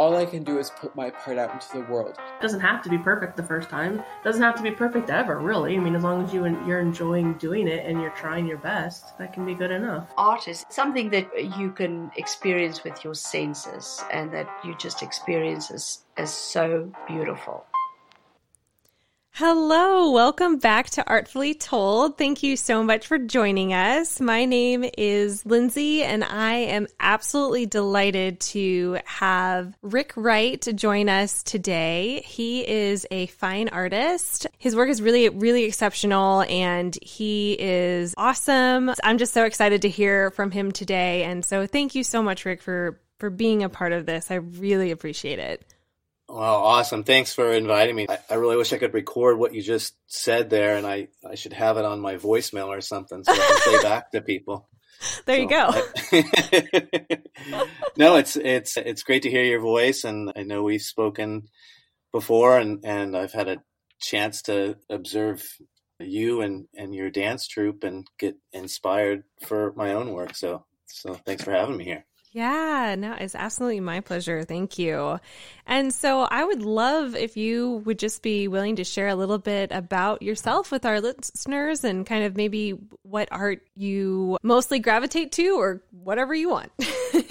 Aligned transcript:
all 0.00 0.16
I 0.16 0.24
can 0.24 0.42
do 0.42 0.58
is 0.58 0.70
put 0.70 0.96
my 0.96 1.10
part 1.10 1.36
out 1.36 1.52
into 1.52 1.66
the 1.74 1.92
world. 1.92 2.16
It 2.16 2.40
doesn't 2.40 2.60
have 2.60 2.82
to 2.84 2.88
be 2.88 2.96
perfect 2.96 3.36
the 3.36 3.42
first 3.42 3.68
time. 3.68 3.98
It 3.98 4.24
doesn't 4.24 4.40
have 4.40 4.54
to 4.54 4.62
be 4.62 4.70
perfect 4.70 5.10
ever, 5.10 5.38
really. 5.38 5.76
I 5.76 5.78
mean, 5.78 5.94
as 5.94 6.02
long 6.02 6.24
as 6.24 6.32
you 6.32 6.46
you're 6.66 6.80
enjoying 6.80 7.34
doing 7.34 7.68
it 7.68 7.84
and 7.84 8.00
you're 8.00 8.16
trying 8.16 8.46
your 8.46 8.56
best, 8.56 9.18
that 9.18 9.34
can 9.34 9.44
be 9.44 9.54
good 9.54 9.70
enough. 9.70 10.08
Art 10.16 10.48
is 10.48 10.64
something 10.70 11.10
that 11.10 11.28
you 11.58 11.70
can 11.72 12.10
experience 12.16 12.82
with 12.82 13.04
your 13.04 13.14
senses 13.14 14.02
and 14.10 14.32
that 14.32 14.48
you 14.64 14.74
just 14.78 15.02
experience 15.02 15.70
as, 15.70 15.98
as 16.16 16.32
so 16.32 16.90
beautiful. 17.06 17.66
Hello, 19.42 20.10
welcome 20.10 20.58
back 20.58 20.90
to 20.90 21.08
Artfully 21.08 21.54
Told. 21.54 22.18
Thank 22.18 22.42
you 22.42 22.58
so 22.58 22.84
much 22.84 23.06
for 23.06 23.16
joining 23.16 23.72
us. 23.72 24.20
My 24.20 24.44
name 24.44 24.84
is 24.98 25.46
Lindsay, 25.46 26.02
and 26.02 26.22
I 26.22 26.56
am 26.56 26.86
absolutely 27.00 27.64
delighted 27.64 28.38
to 28.40 28.98
have 29.06 29.74
Rick 29.80 30.12
Wright 30.14 30.62
join 30.74 31.08
us 31.08 31.42
today. 31.42 32.22
He 32.26 32.68
is 32.68 33.06
a 33.10 33.28
fine 33.28 33.70
artist. 33.70 34.46
His 34.58 34.76
work 34.76 34.90
is 34.90 35.00
really, 35.00 35.30
really 35.30 35.64
exceptional, 35.64 36.42
and 36.42 36.94
he 37.00 37.56
is 37.58 38.12
awesome. 38.18 38.92
I'm 39.02 39.16
just 39.16 39.32
so 39.32 39.46
excited 39.46 39.80
to 39.80 39.88
hear 39.88 40.32
from 40.32 40.50
him 40.50 40.70
today. 40.70 41.24
And 41.24 41.46
so, 41.46 41.66
thank 41.66 41.94
you 41.94 42.04
so 42.04 42.22
much, 42.22 42.44
Rick, 42.44 42.60
for 42.60 43.00
for 43.18 43.30
being 43.30 43.62
a 43.62 43.70
part 43.70 43.92
of 43.92 44.04
this. 44.04 44.30
I 44.30 44.34
really 44.34 44.90
appreciate 44.90 45.38
it. 45.38 45.64
Well, 46.32 46.62
awesome. 46.62 47.02
Thanks 47.02 47.34
for 47.34 47.52
inviting 47.52 47.96
me. 47.96 48.06
I, 48.08 48.18
I, 48.30 48.34
really 48.34 48.56
wish 48.56 48.72
I 48.72 48.78
could 48.78 48.94
record 48.94 49.36
what 49.36 49.52
you 49.52 49.62
just 49.62 49.96
said 50.06 50.48
there 50.48 50.76
and 50.76 50.86
I, 50.86 51.08
I 51.28 51.34
should 51.34 51.52
have 51.52 51.76
it 51.76 51.84
on 51.84 51.98
my 51.98 52.18
voicemail 52.18 52.68
or 52.68 52.80
something 52.80 53.24
so 53.24 53.32
I 53.32 53.36
can 53.36 53.72
play 53.72 53.82
back 53.82 54.12
to 54.12 54.20
people. 54.20 54.68
There 55.24 55.36
so, 55.36 55.42
you 55.42 55.48
go. 55.48 55.70
I, 55.72 57.66
no, 57.96 58.16
it's 58.16 58.36
it's 58.36 58.76
it's 58.76 59.02
great 59.02 59.22
to 59.22 59.30
hear 59.30 59.44
your 59.44 59.60
voice 59.60 60.04
and 60.04 60.30
I 60.36 60.42
know 60.42 60.62
we've 60.62 60.82
spoken 60.82 61.48
before 62.12 62.58
and, 62.58 62.84
and 62.84 63.16
I've 63.16 63.32
had 63.32 63.48
a 63.48 63.62
chance 63.98 64.42
to 64.42 64.76
observe 64.90 65.42
you 66.00 66.42
and, 66.42 66.66
and 66.76 66.94
your 66.94 67.08
dance 67.08 67.48
troupe 67.48 67.82
and 67.82 68.06
get 68.18 68.36
inspired 68.52 69.24
for 69.46 69.72
my 69.74 69.94
own 69.94 70.12
work. 70.12 70.36
So 70.36 70.66
so 70.84 71.14
thanks 71.14 71.44
for 71.44 71.52
having 71.52 71.78
me 71.78 71.84
here. 71.84 72.04
Yeah, 72.32 72.94
no, 72.96 73.14
it's 73.14 73.34
absolutely 73.34 73.80
my 73.80 74.00
pleasure. 74.00 74.44
Thank 74.44 74.78
you. 74.78 75.18
And 75.66 75.92
so 75.92 76.20
I 76.20 76.44
would 76.44 76.62
love 76.62 77.16
if 77.16 77.36
you 77.36 77.82
would 77.84 77.98
just 77.98 78.22
be 78.22 78.46
willing 78.46 78.76
to 78.76 78.84
share 78.84 79.08
a 79.08 79.16
little 79.16 79.38
bit 79.38 79.72
about 79.72 80.22
yourself 80.22 80.70
with 80.70 80.86
our 80.86 81.00
listeners 81.00 81.82
and 81.82 82.06
kind 82.06 82.22
of 82.22 82.36
maybe 82.36 82.78
what 83.02 83.28
art 83.32 83.62
you 83.74 84.38
mostly 84.44 84.78
gravitate 84.78 85.32
to 85.32 85.58
or 85.58 85.82
whatever 85.90 86.32
you 86.32 86.50
want. 86.50 86.70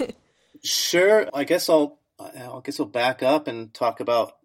sure. 0.62 1.30
I 1.32 1.44
guess 1.44 1.70
I'll 1.70 1.98
I 2.18 2.60
guess 2.62 2.78
I'll 2.78 2.86
back 2.86 3.22
up 3.22 3.48
and 3.48 3.72
talk 3.72 4.00
about 4.00 4.36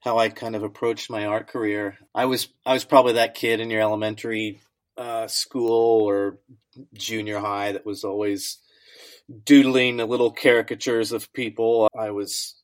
how 0.00 0.18
I 0.18 0.30
kind 0.30 0.56
of 0.56 0.62
approached 0.62 1.10
my 1.10 1.26
art 1.26 1.48
career. 1.48 1.98
I 2.14 2.24
was 2.24 2.48
I 2.64 2.72
was 2.72 2.84
probably 2.84 3.14
that 3.14 3.34
kid 3.34 3.60
in 3.60 3.68
your 3.68 3.82
elementary 3.82 4.62
uh, 4.96 5.26
school 5.26 6.08
or 6.08 6.38
junior 6.94 7.38
high 7.38 7.72
that 7.72 7.84
was 7.84 8.04
always 8.04 8.58
doodling 9.44 9.96
little 9.98 10.30
caricatures 10.30 11.12
of 11.12 11.32
people. 11.32 11.88
I 11.96 12.10
was 12.10 12.54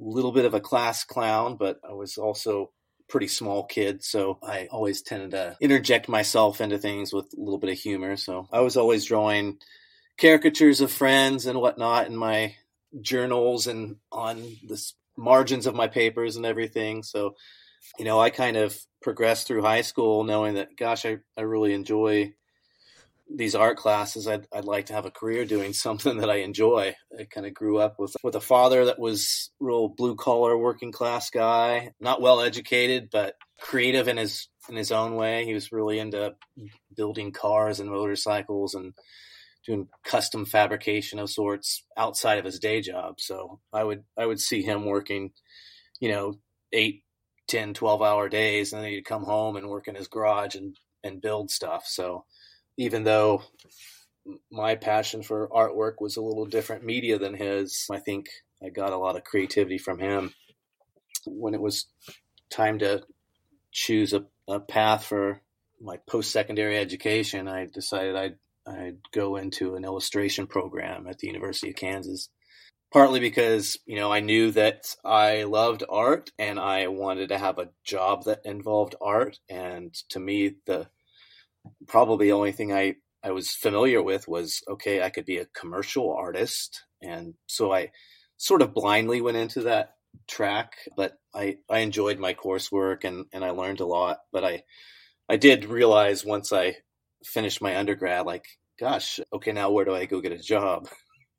a 0.00 0.04
little 0.04 0.32
bit 0.32 0.44
of 0.44 0.54
a 0.54 0.60
class 0.60 1.04
clown, 1.04 1.56
but 1.56 1.78
I 1.88 1.92
was 1.92 2.18
also 2.18 2.72
pretty 3.08 3.28
small 3.28 3.64
kid, 3.64 4.04
so 4.04 4.38
I 4.42 4.68
always 4.70 5.02
tended 5.02 5.30
to 5.30 5.56
interject 5.60 6.08
myself 6.08 6.60
into 6.60 6.78
things 6.78 7.12
with 7.12 7.26
a 7.36 7.40
little 7.40 7.58
bit 7.58 7.70
of 7.70 7.78
humor. 7.78 8.16
So 8.16 8.48
I 8.52 8.60
was 8.60 8.76
always 8.76 9.06
drawing 9.06 9.58
caricatures 10.18 10.80
of 10.80 10.92
friends 10.92 11.46
and 11.46 11.58
whatnot 11.60 12.06
in 12.06 12.16
my 12.16 12.54
journals 13.00 13.66
and 13.66 13.96
on 14.12 14.36
the 14.66 14.92
margins 15.16 15.66
of 15.66 15.74
my 15.74 15.88
papers 15.88 16.36
and 16.36 16.44
everything. 16.44 17.02
So, 17.02 17.34
you 17.98 18.04
know, 18.04 18.20
I 18.20 18.30
kind 18.30 18.56
of 18.56 18.78
progressed 19.00 19.46
through 19.46 19.62
high 19.62 19.82
school 19.82 20.24
knowing 20.24 20.54
that, 20.54 20.76
gosh, 20.76 21.06
I, 21.06 21.18
I 21.36 21.42
really 21.42 21.72
enjoy 21.72 22.34
these 23.34 23.54
art 23.54 23.76
classes, 23.76 24.26
I'd, 24.26 24.46
I'd 24.52 24.64
like 24.64 24.86
to 24.86 24.92
have 24.94 25.06
a 25.06 25.10
career 25.10 25.44
doing 25.44 25.72
something 25.72 26.18
that 26.18 26.30
I 26.30 26.36
enjoy. 26.36 26.94
I 27.18 27.24
kind 27.24 27.46
of 27.46 27.54
grew 27.54 27.78
up 27.78 27.96
with 27.98 28.16
with 28.22 28.34
a 28.34 28.40
father 28.40 28.86
that 28.86 28.98
was 28.98 29.50
real 29.60 29.88
blue 29.88 30.16
collar 30.16 30.56
working 30.56 30.92
class 30.92 31.30
guy, 31.30 31.92
not 32.00 32.20
well 32.20 32.40
educated, 32.40 33.08
but 33.10 33.34
creative 33.60 34.08
in 34.08 34.16
his 34.16 34.48
in 34.68 34.76
his 34.76 34.92
own 34.92 35.14
way. 35.14 35.44
He 35.44 35.54
was 35.54 35.72
really 35.72 35.98
into 35.98 36.34
building 36.96 37.32
cars 37.32 37.80
and 37.80 37.90
motorcycles 37.90 38.74
and 38.74 38.94
doing 39.66 39.88
custom 40.04 40.46
fabrication 40.46 41.18
of 41.18 41.30
sorts 41.30 41.84
outside 41.96 42.38
of 42.38 42.44
his 42.44 42.58
day 42.58 42.80
job. 42.80 43.20
So 43.20 43.60
I 43.72 43.84
would 43.84 44.04
I 44.16 44.26
would 44.26 44.40
see 44.40 44.62
him 44.62 44.84
working, 44.84 45.32
you 46.00 46.08
know, 46.08 46.34
eight, 46.72 47.02
10, 47.48 47.74
12 47.74 48.02
hour 48.02 48.28
days 48.28 48.72
and 48.72 48.82
then 48.82 48.90
he'd 48.90 49.04
come 49.04 49.24
home 49.24 49.56
and 49.56 49.68
work 49.68 49.88
in 49.88 49.94
his 49.94 50.08
garage 50.08 50.54
and 50.54 50.76
and 51.04 51.20
build 51.20 51.50
stuff. 51.50 51.84
So 51.86 52.24
even 52.78 53.04
though 53.04 53.42
my 54.50 54.76
passion 54.76 55.22
for 55.22 55.48
artwork 55.48 55.94
was 56.00 56.16
a 56.16 56.22
little 56.22 56.46
different 56.46 56.84
media 56.84 57.18
than 57.18 57.34
his, 57.34 57.86
I 57.90 57.98
think 57.98 58.28
I 58.64 58.70
got 58.70 58.92
a 58.92 58.98
lot 58.98 59.16
of 59.16 59.24
creativity 59.24 59.78
from 59.78 59.98
him. 59.98 60.32
When 61.26 61.54
it 61.54 61.60
was 61.60 61.86
time 62.50 62.78
to 62.78 63.02
choose 63.72 64.14
a, 64.14 64.24
a 64.46 64.60
path 64.60 65.04
for 65.04 65.42
my 65.80 65.98
post 66.08 66.30
secondary 66.30 66.78
education, 66.78 67.48
I 67.48 67.66
decided 67.66 68.16
I'd 68.16 68.36
I'd 68.66 68.98
go 69.12 69.36
into 69.36 69.74
an 69.76 69.84
illustration 69.84 70.46
program 70.46 71.06
at 71.08 71.18
the 71.18 71.26
University 71.26 71.70
of 71.70 71.76
Kansas. 71.76 72.28
Partly 72.90 73.20
because, 73.20 73.76
you 73.86 73.96
know, 73.96 74.10
I 74.10 74.20
knew 74.20 74.50
that 74.52 74.94
I 75.04 75.42
loved 75.42 75.84
art 75.88 76.30
and 76.38 76.58
I 76.58 76.86
wanted 76.88 77.30
to 77.30 77.38
have 77.38 77.58
a 77.58 77.70
job 77.84 78.24
that 78.24 78.40
involved 78.44 78.94
art. 79.00 79.38
And 79.48 79.94
to 80.10 80.20
me, 80.20 80.56
the 80.66 80.88
probably 81.86 82.26
the 82.26 82.32
only 82.32 82.52
thing 82.52 82.72
I, 82.72 82.96
I 83.22 83.32
was 83.32 83.50
familiar 83.50 84.02
with 84.02 84.28
was 84.28 84.62
okay, 84.68 85.02
I 85.02 85.10
could 85.10 85.24
be 85.24 85.38
a 85.38 85.46
commercial 85.46 86.12
artist. 86.12 86.82
And 87.02 87.34
so 87.46 87.72
I 87.72 87.90
sort 88.36 88.62
of 88.62 88.74
blindly 88.74 89.20
went 89.20 89.36
into 89.36 89.62
that 89.62 89.94
track, 90.28 90.72
but 90.96 91.14
I, 91.34 91.56
I 91.70 91.80
enjoyed 91.80 92.18
my 92.18 92.34
coursework 92.34 93.04
and, 93.04 93.26
and 93.32 93.44
I 93.44 93.50
learned 93.50 93.80
a 93.80 93.86
lot. 93.86 94.18
But 94.32 94.44
I, 94.44 94.62
I 95.28 95.36
did 95.36 95.64
realize 95.64 96.24
once 96.24 96.52
I 96.52 96.76
finished 97.24 97.60
my 97.60 97.76
undergrad, 97.76 98.26
like, 98.26 98.44
gosh, 98.78 99.20
okay, 99.32 99.52
now 99.52 99.70
where 99.70 99.84
do 99.84 99.94
I 99.94 100.06
go 100.06 100.20
get 100.20 100.32
a 100.32 100.38
job? 100.38 100.88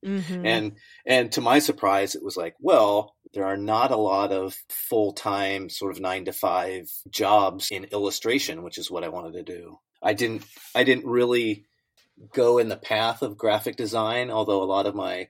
Mm-hmm. 0.05 0.45
And 0.45 0.71
and 1.05 1.31
to 1.33 1.41
my 1.41 1.59
surprise, 1.59 2.15
it 2.15 2.23
was 2.23 2.37
like, 2.37 2.55
well, 2.59 3.15
there 3.33 3.45
are 3.45 3.57
not 3.57 3.91
a 3.91 3.97
lot 3.97 4.31
of 4.31 4.55
full 4.69 5.11
time 5.11 5.69
sort 5.69 5.91
of 5.91 5.99
nine 6.01 6.25
to 6.25 6.33
five 6.33 6.89
jobs 7.09 7.69
in 7.71 7.85
illustration, 7.85 8.63
which 8.63 8.77
is 8.77 8.89
what 8.89 9.03
I 9.03 9.09
wanted 9.09 9.33
to 9.33 9.43
do. 9.43 9.77
I 10.01 10.13
didn't 10.13 10.45
I 10.75 10.83
didn't 10.83 11.05
really 11.05 11.65
go 12.33 12.57
in 12.57 12.69
the 12.69 12.77
path 12.77 13.21
of 13.21 13.37
graphic 13.37 13.75
design, 13.75 14.29
although 14.29 14.61
a 14.61 14.65
lot 14.65 14.85
of 14.85 14.95
my 14.95 15.29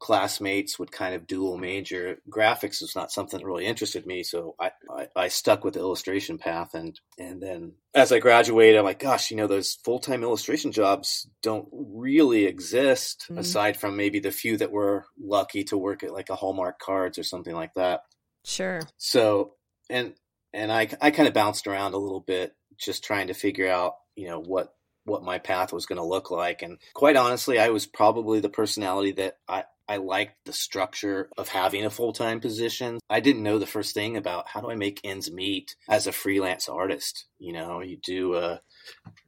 classmates 0.00 0.78
would 0.78 0.90
kind 0.90 1.14
of 1.14 1.26
dual 1.26 1.58
major. 1.58 2.18
Graphics 2.28 2.80
was 2.80 2.96
not 2.96 3.12
something 3.12 3.38
that 3.38 3.46
really 3.46 3.66
interested 3.66 4.06
me, 4.06 4.22
so 4.22 4.56
I, 4.58 4.70
I, 4.90 5.08
I, 5.14 5.28
stuck 5.28 5.62
with 5.62 5.74
the 5.74 5.80
illustration 5.80 6.38
path. 6.38 6.74
And 6.74 6.98
and 7.18 7.40
then 7.40 7.74
as 7.94 8.10
I 8.10 8.18
graduated, 8.18 8.78
I'm 8.78 8.84
like, 8.84 8.98
gosh, 8.98 9.30
you 9.30 9.36
know, 9.36 9.46
those 9.46 9.74
full 9.84 10.00
time 10.00 10.22
illustration 10.22 10.72
jobs 10.72 11.28
don't 11.42 11.68
really 11.72 12.46
exist 12.46 13.26
mm-hmm. 13.28 13.38
aside 13.38 13.76
from 13.76 13.96
maybe 13.96 14.18
the 14.18 14.32
few 14.32 14.56
that 14.56 14.72
were 14.72 15.04
lucky 15.22 15.64
to 15.64 15.76
work 15.76 16.02
at 16.02 16.12
like 16.12 16.30
a 16.30 16.36
Hallmark 16.36 16.78
Cards 16.80 17.18
or 17.18 17.22
something 17.22 17.54
like 17.54 17.74
that. 17.74 18.00
Sure. 18.44 18.80
So 18.96 19.54
and 19.90 20.14
and 20.54 20.72
I 20.72 20.88
I 21.00 21.10
kind 21.10 21.28
of 21.28 21.34
bounced 21.34 21.66
around 21.66 21.92
a 21.92 21.98
little 21.98 22.20
bit 22.20 22.54
just 22.80 23.04
trying 23.04 23.28
to 23.28 23.34
figure 23.34 23.68
out, 23.68 23.96
you 24.16 24.28
know, 24.28 24.40
what 24.40 24.74
what 25.04 25.22
my 25.24 25.38
path 25.38 25.72
was 25.72 25.86
going 25.86 25.96
to 25.96 26.04
look 26.04 26.30
like. 26.30 26.62
And 26.62 26.78
quite 26.94 27.16
honestly, 27.16 27.58
I 27.58 27.70
was 27.70 27.86
probably 27.86 28.40
the 28.40 28.48
personality 28.48 29.12
that 29.12 29.38
I, 29.48 29.64
I 29.88 29.96
liked 29.96 30.36
the 30.44 30.52
structure 30.52 31.28
of 31.36 31.48
having 31.48 31.84
a 31.84 31.90
full 31.90 32.12
time 32.12 32.40
position. 32.40 33.00
I 33.08 33.20
didn't 33.20 33.42
know 33.42 33.58
the 33.58 33.66
first 33.66 33.94
thing 33.94 34.16
about 34.16 34.48
how 34.48 34.60
do 34.60 34.70
I 34.70 34.76
make 34.76 35.00
ends 35.02 35.30
meet 35.30 35.74
as 35.88 36.06
a 36.06 36.12
freelance 36.12 36.68
artist. 36.68 37.26
You 37.38 37.52
know, 37.52 37.80
you 37.80 37.96
do 37.96 38.36
a, 38.36 38.60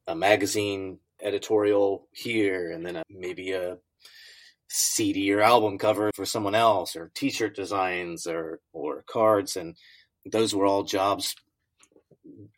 a 0.07 0.15
magazine 0.15 0.99
editorial 1.21 2.07
here 2.11 2.71
and 2.71 2.85
then 2.85 2.97
a, 2.97 3.03
maybe 3.09 3.51
a 3.51 3.77
CD 4.69 5.31
or 5.33 5.41
album 5.41 5.77
cover 5.77 6.11
for 6.15 6.25
someone 6.25 6.55
else 6.55 6.95
or 6.95 7.11
t-shirt 7.13 7.55
designs 7.55 8.25
or 8.25 8.59
or 8.73 9.03
cards 9.07 9.55
and 9.55 9.75
those 10.25 10.55
were 10.55 10.65
all 10.65 10.83
jobs 10.83 11.35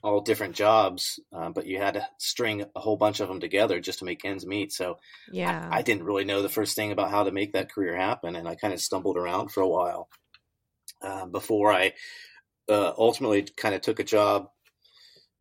all 0.04 0.22
different 0.22 0.56
jobs, 0.56 1.19
uh, 1.36 1.50
but 1.50 1.66
you 1.66 1.77
had 1.77 1.95
to 1.95 2.07
string 2.19 2.63
a 2.75 2.80
whole 2.80 2.98
bunch 2.98 3.19
of 3.19 3.27
them 3.27 3.39
together 3.39 3.80
just 3.80 4.00
to 4.00 4.06
make 4.06 4.25
ends 4.25 4.45
meet. 4.45 4.72
So 4.72 5.00
yeah, 5.31 5.68
I, 5.72 5.80
I, 5.80 5.81
didn't 5.81 6.04
really 6.04 6.25
know 6.25 6.42
the 6.42 6.50
first 6.50 6.75
thing 6.75 6.92
about 6.92 7.12
how 7.12 7.24
to 7.24 7.31
make 7.31 7.54
that 7.54 7.72
career 7.72 7.95
happen, 7.95 8.36
and 8.36 8.48
I 8.48 8.56
kind 8.56 8.74
of 8.74 8.81
stumbled 8.81 9.18
around 9.18 9.50
for 9.51 9.62
a 9.62 9.68
while. 9.68 10.10
uh, 11.01 11.25
before 11.25 11.72
I 11.72 11.94
uh, 12.69 12.94
ultimately 12.98 13.48
kind 13.56 13.75
of 13.75 13.81
took 13.81 14.00
a 14.00 14.04
job. 14.04 14.50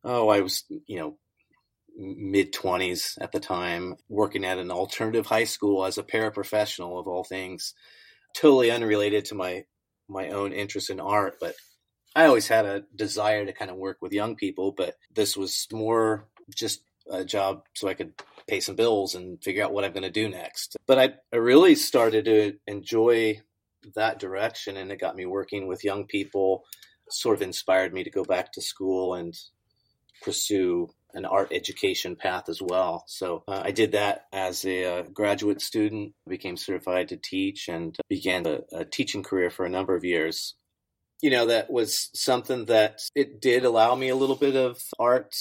Oh, 0.02 0.28
I 0.28 0.40
was, 0.40 0.64
you 0.86 0.98
know, 0.98 1.16
mid 1.96 2.52
20s 2.52 3.16
at 3.20 3.32
the 3.32 3.40
time, 3.40 3.96
working 4.08 4.44
at 4.44 4.58
an 4.58 4.70
alternative 4.70 5.26
high 5.26 5.44
school 5.44 5.84
as 5.84 5.96
a 5.96 6.02
paraprofessional 6.02 6.98
of 6.98 7.08
all 7.08 7.24
things, 7.24 7.74
totally 8.36 8.70
unrelated 8.70 9.26
to 9.26 9.34
my 9.34 9.64
my 10.08 10.28
own 10.28 10.52
interest 10.52 10.90
in 10.90 11.00
art, 11.00 11.36
but 11.40 11.54
I 12.14 12.26
always 12.26 12.48
had 12.48 12.64
a 12.64 12.84
desire 12.94 13.44
to 13.44 13.52
kind 13.52 13.70
of 13.70 13.76
work 13.76 13.98
with 14.00 14.12
young 14.12 14.36
people, 14.36 14.72
but 14.72 14.96
this 15.14 15.36
was 15.36 15.66
more 15.72 16.26
just 16.54 16.82
a 17.10 17.24
job 17.24 17.64
so 17.74 17.88
I 17.88 17.94
could 17.94 18.12
pay 18.46 18.60
some 18.60 18.76
bills 18.76 19.14
and 19.14 19.42
figure 19.42 19.64
out 19.64 19.72
what 19.72 19.84
I'm 19.84 19.92
going 19.92 20.04
to 20.04 20.10
do 20.10 20.28
next. 20.28 20.76
But 20.86 20.98
I, 20.98 21.14
I 21.32 21.36
really 21.36 21.74
started 21.74 22.26
to 22.26 22.54
enjoy 22.66 23.40
that 23.94 24.18
direction 24.18 24.76
and 24.76 24.90
it 24.90 25.00
got 25.00 25.16
me 25.16 25.26
working 25.26 25.66
with 25.66 25.84
young 25.84 26.06
people, 26.06 26.64
sort 27.10 27.36
of 27.36 27.42
inspired 27.42 27.92
me 27.92 28.04
to 28.04 28.10
go 28.10 28.24
back 28.24 28.52
to 28.52 28.62
school 28.62 29.14
and 29.14 29.34
pursue 30.22 30.88
an 31.14 31.24
art 31.24 31.48
education 31.52 32.16
path 32.16 32.48
as 32.48 32.60
well. 32.60 33.04
So 33.06 33.44
uh, 33.46 33.62
I 33.64 33.70
did 33.70 33.92
that 33.92 34.26
as 34.32 34.64
a 34.64 34.84
uh, 34.84 35.02
graduate 35.02 35.60
student, 35.60 36.12
became 36.28 36.56
certified 36.56 37.08
to 37.08 37.16
teach, 37.16 37.68
and 37.68 37.96
began 38.08 38.46
a, 38.46 38.60
a, 38.72 38.84
teaching 38.84 39.22
career 39.22 39.50
for 39.50 39.64
a 39.64 39.70
number 39.70 39.94
of 39.94 40.04
years. 40.04 40.54
You 41.22 41.30
know, 41.30 41.46
that 41.46 41.70
was 41.70 42.10
something 42.14 42.66
that 42.66 43.00
it 43.14 43.40
did 43.40 43.64
allow 43.64 43.94
me 43.94 44.08
a 44.08 44.16
little 44.16 44.36
bit 44.36 44.56
of 44.56 44.80
art 44.98 45.34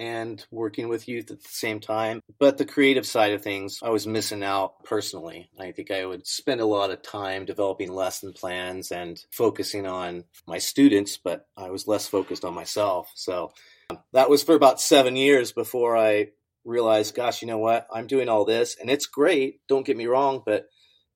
and 0.00 0.42
working 0.50 0.88
with 0.88 1.08
youth 1.08 1.30
at 1.30 1.42
the 1.42 1.48
same 1.48 1.78
time. 1.78 2.22
But 2.38 2.56
the 2.56 2.64
creative 2.64 3.06
side 3.06 3.32
of 3.32 3.42
things, 3.42 3.78
I 3.82 3.90
was 3.90 4.06
missing 4.06 4.42
out 4.42 4.82
personally. 4.84 5.50
I 5.58 5.72
think 5.72 5.90
I 5.90 6.06
would 6.06 6.26
spend 6.26 6.62
a 6.62 6.66
lot 6.66 6.90
of 6.90 7.02
time 7.02 7.44
developing 7.44 7.92
lesson 7.92 8.32
plans 8.32 8.90
and 8.90 9.22
focusing 9.30 9.86
on 9.86 10.24
my 10.46 10.56
students, 10.56 11.18
but 11.18 11.46
I 11.54 11.68
was 11.68 11.86
less 11.86 12.06
focused 12.06 12.46
on 12.46 12.54
myself. 12.54 13.12
So 13.14 13.52
um, 13.90 13.98
that 14.14 14.30
was 14.30 14.42
for 14.42 14.54
about 14.54 14.80
seven 14.80 15.16
years 15.16 15.52
before 15.52 15.98
I 15.98 16.28
realized, 16.64 17.14
gosh, 17.14 17.42
you 17.42 17.48
know 17.48 17.58
what? 17.58 17.86
I'm 17.92 18.06
doing 18.06 18.30
all 18.30 18.46
this 18.46 18.76
and 18.80 18.88
it's 18.88 19.06
great. 19.06 19.60
Don't 19.68 19.86
get 19.86 19.98
me 19.98 20.06
wrong, 20.06 20.42
but 20.44 20.70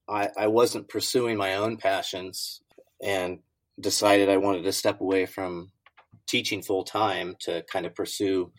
I, 0.07 0.29
I 0.37 0.49
wasn't 0.49 0.91
pursuing 0.91 1.39
my 1.39 1.55
own 1.55 1.79
passions 1.79 2.61
and 3.03 3.39
decided 3.81 4.29
I 4.29 4.37
wanted 4.37 4.65
to 4.65 4.73
step 4.73 5.01
away 5.01 5.27
from 5.27 5.71
teaching 6.27 6.63
full 6.63 6.85
time 6.85 7.37
to 7.41 7.65
kind 7.71 7.87
of 7.87 7.95
pursue 7.95 8.53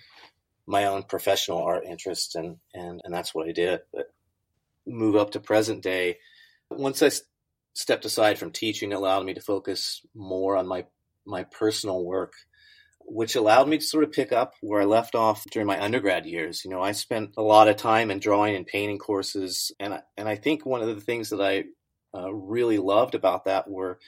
my 0.68 0.86
own 0.86 1.04
professional 1.04 1.64
art 1.64 1.86
interests, 1.86 2.36
and 2.36 2.58
and 2.74 3.02
and 3.04 3.14
that's 3.14 3.34
what 3.34 3.48
I 3.48 3.52
did. 3.52 3.82
But 3.94 4.08
move 4.88 5.16
up 5.16 5.32
to 5.32 5.40
present 5.40 5.84
day. 5.84 6.18
Once 6.70 7.02
I 7.02 7.12
stepped 7.74 8.06
aside 8.06 8.40
from 8.40 8.52
teaching, 8.52 8.92
it 8.92 8.96
allowed 8.96 9.26
me 9.26 9.34
to 9.34 9.42
focus 9.42 10.02
more 10.14 10.58
on 10.58 10.68
my 10.68 10.86
my 11.26 11.44
personal 11.44 12.04
work, 12.04 12.34
which 13.00 13.36
allowed 13.36 13.68
me 13.68 13.78
to 13.78 13.84
sort 13.84 14.04
of 14.04 14.12
pick 14.12 14.32
up 14.32 14.54
where 14.62 14.82
I 14.82 14.86
left 14.86 15.16
off 15.16 15.44
during 15.52 15.68
my 15.68 15.82
undergrad 15.82 16.26
years. 16.26 16.64
You 16.64 16.72
know, 16.72 16.82
I 16.82 16.92
spent 16.92 17.32
a 17.38 17.42
lot 17.42 17.68
of 17.68 17.78
time 17.78 18.12
in 18.12 18.20
drawing 18.20 18.56
and 18.56 18.66
painting 18.66 19.00
courses, 19.00 19.72
and 19.80 19.94
I, 19.96 20.02
and 20.18 20.28
I 20.28 20.36
think 20.36 20.66
one 20.66 20.82
of 20.82 20.88
the 20.88 21.02
things 21.02 21.30
that 21.30 21.42
I 21.42 21.66
uh, 22.18 22.34
really 22.34 22.78
loved 22.78 23.16
about 23.16 23.46
that 23.46 23.70
were 23.70 24.00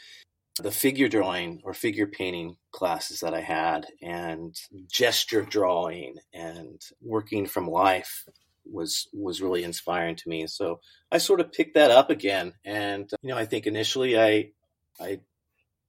the 0.58 0.72
figure 0.72 1.08
drawing 1.08 1.62
or 1.64 1.74
figure 1.74 2.08
painting 2.08 2.58
classes 2.72 3.20
that 3.20 3.34
I 3.34 3.42
had 3.42 3.88
and 4.02 4.56
gesture 4.92 5.42
drawing 5.42 6.16
and 6.34 6.82
working 7.02 7.46
from 7.46 7.68
life 7.68 8.26
was 8.66 9.08
was 9.14 9.42
really 9.42 9.64
inspiring 9.64 10.16
to 10.18 10.30
me. 10.30 10.48
So 10.48 10.80
I 11.12 11.20
sort 11.20 11.40
of 11.40 11.52
picked 11.52 11.76
that 11.76 11.92
up 11.92 12.10
again 12.10 12.54
and 12.66 13.10
you 13.22 13.30
know 13.30 13.38
I 13.38 13.46
think 13.46 13.66
initially 13.66 14.20
I 14.20 14.52
I 15.00 15.20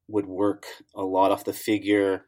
would 0.08 0.26
work 0.26 0.66
a 0.94 1.02
lot 1.02 1.30
off 1.30 1.44
the 1.44 1.52
figure 1.52 2.26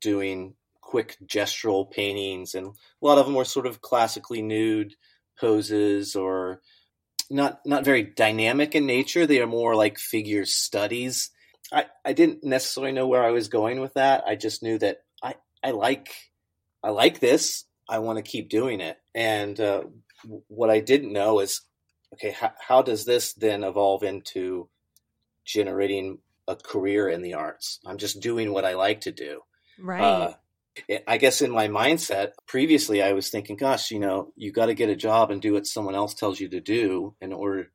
doing 0.00 0.54
quick 0.80 1.16
gestural 1.26 1.90
paintings 1.90 2.54
and 2.54 2.68
a 2.68 2.72
lot 3.00 3.18
of 3.18 3.26
them 3.26 3.34
were 3.34 3.44
sort 3.44 3.66
of 3.66 3.80
classically 3.80 4.42
nude 4.42 4.94
poses 5.38 6.14
or 6.14 6.60
not 7.30 7.60
not 7.66 7.84
very 7.84 8.02
dynamic 8.02 8.74
in 8.74 8.86
nature 8.86 9.26
they 9.26 9.40
are 9.40 9.46
more 9.46 9.74
like 9.74 9.98
figure 9.98 10.44
studies 10.44 11.30
I, 11.72 11.86
I 12.04 12.12
didn't 12.12 12.44
necessarily 12.44 12.92
know 12.92 13.06
where 13.06 13.24
I 13.24 13.30
was 13.30 13.48
going 13.48 13.80
with 13.80 13.94
that. 13.94 14.24
I 14.26 14.36
just 14.36 14.62
knew 14.62 14.78
that 14.78 14.98
I, 15.22 15.34
I 15.62 15.70
like 15.70 16.08
I 16.82 16.90
like 16.90 17.18
this. 17.18 17.64
I 17.88 17.98
want 18.00 18.18
to 18.18 18.30
keep 18.30 18.50
doing 18.50 18.80
it. 18.80 18.98
And 19.14 19.58
uh, 19.58 19.84
what 20.48 20.68
I 20.68 20.80
didn't 20.80 21.12
know 21.12 21.40
is, 21.40 21.62
okay, 22.12 22.30
how, 22.30 22.52
how 22.58 22.82
does 22.82 23.06
this 23.06 23.32
then 23.32 23.64
evolve 23.64 24.02
into 24.02 24.68
generating 25.46 26.18
a 26.46 26.56
career 26.56 27.08
in 27.08 27.22
the 27.22 27.34
arts? 27.34 27.80
I'm 27.86 27.96
just 27.96 28.20
doing 28.20 28.52
what 28.52 28.66
I 28.66 28.74
like 28.74 29.02
to 29.02 29.12
do. 29.12 29.40
Right. 29.78 30.00
Uh, 30.00 30.32
I 31.06 31.18
guess 31.18 31.40
in 31.40 31.50
my 31.50 31.68
mindset 31.68 32.32
previously, 32.46 33.02
I 33.02 33.12
was 33.12 33.30
thinking, 33.30 33.56
gosh, 33.56 33.90
you 33.90 34.00
know, 34.00 34.32
you 34.36 34.52
got 34.52 34.66
to 34.66 34.74
get 34.74 34.90
a 34.90 34.96
job 34.96 35.30
and 35.30 35.40
do 35.40 35.54
what 35.54 35.66
someone 35.66 35.94
else 35.94 36.14
tells 36.14 36.40
you 36.40 36.48
to 36.50 36.60
do 36.60 37.14
in 37.20 37.32
order 37.32 37.70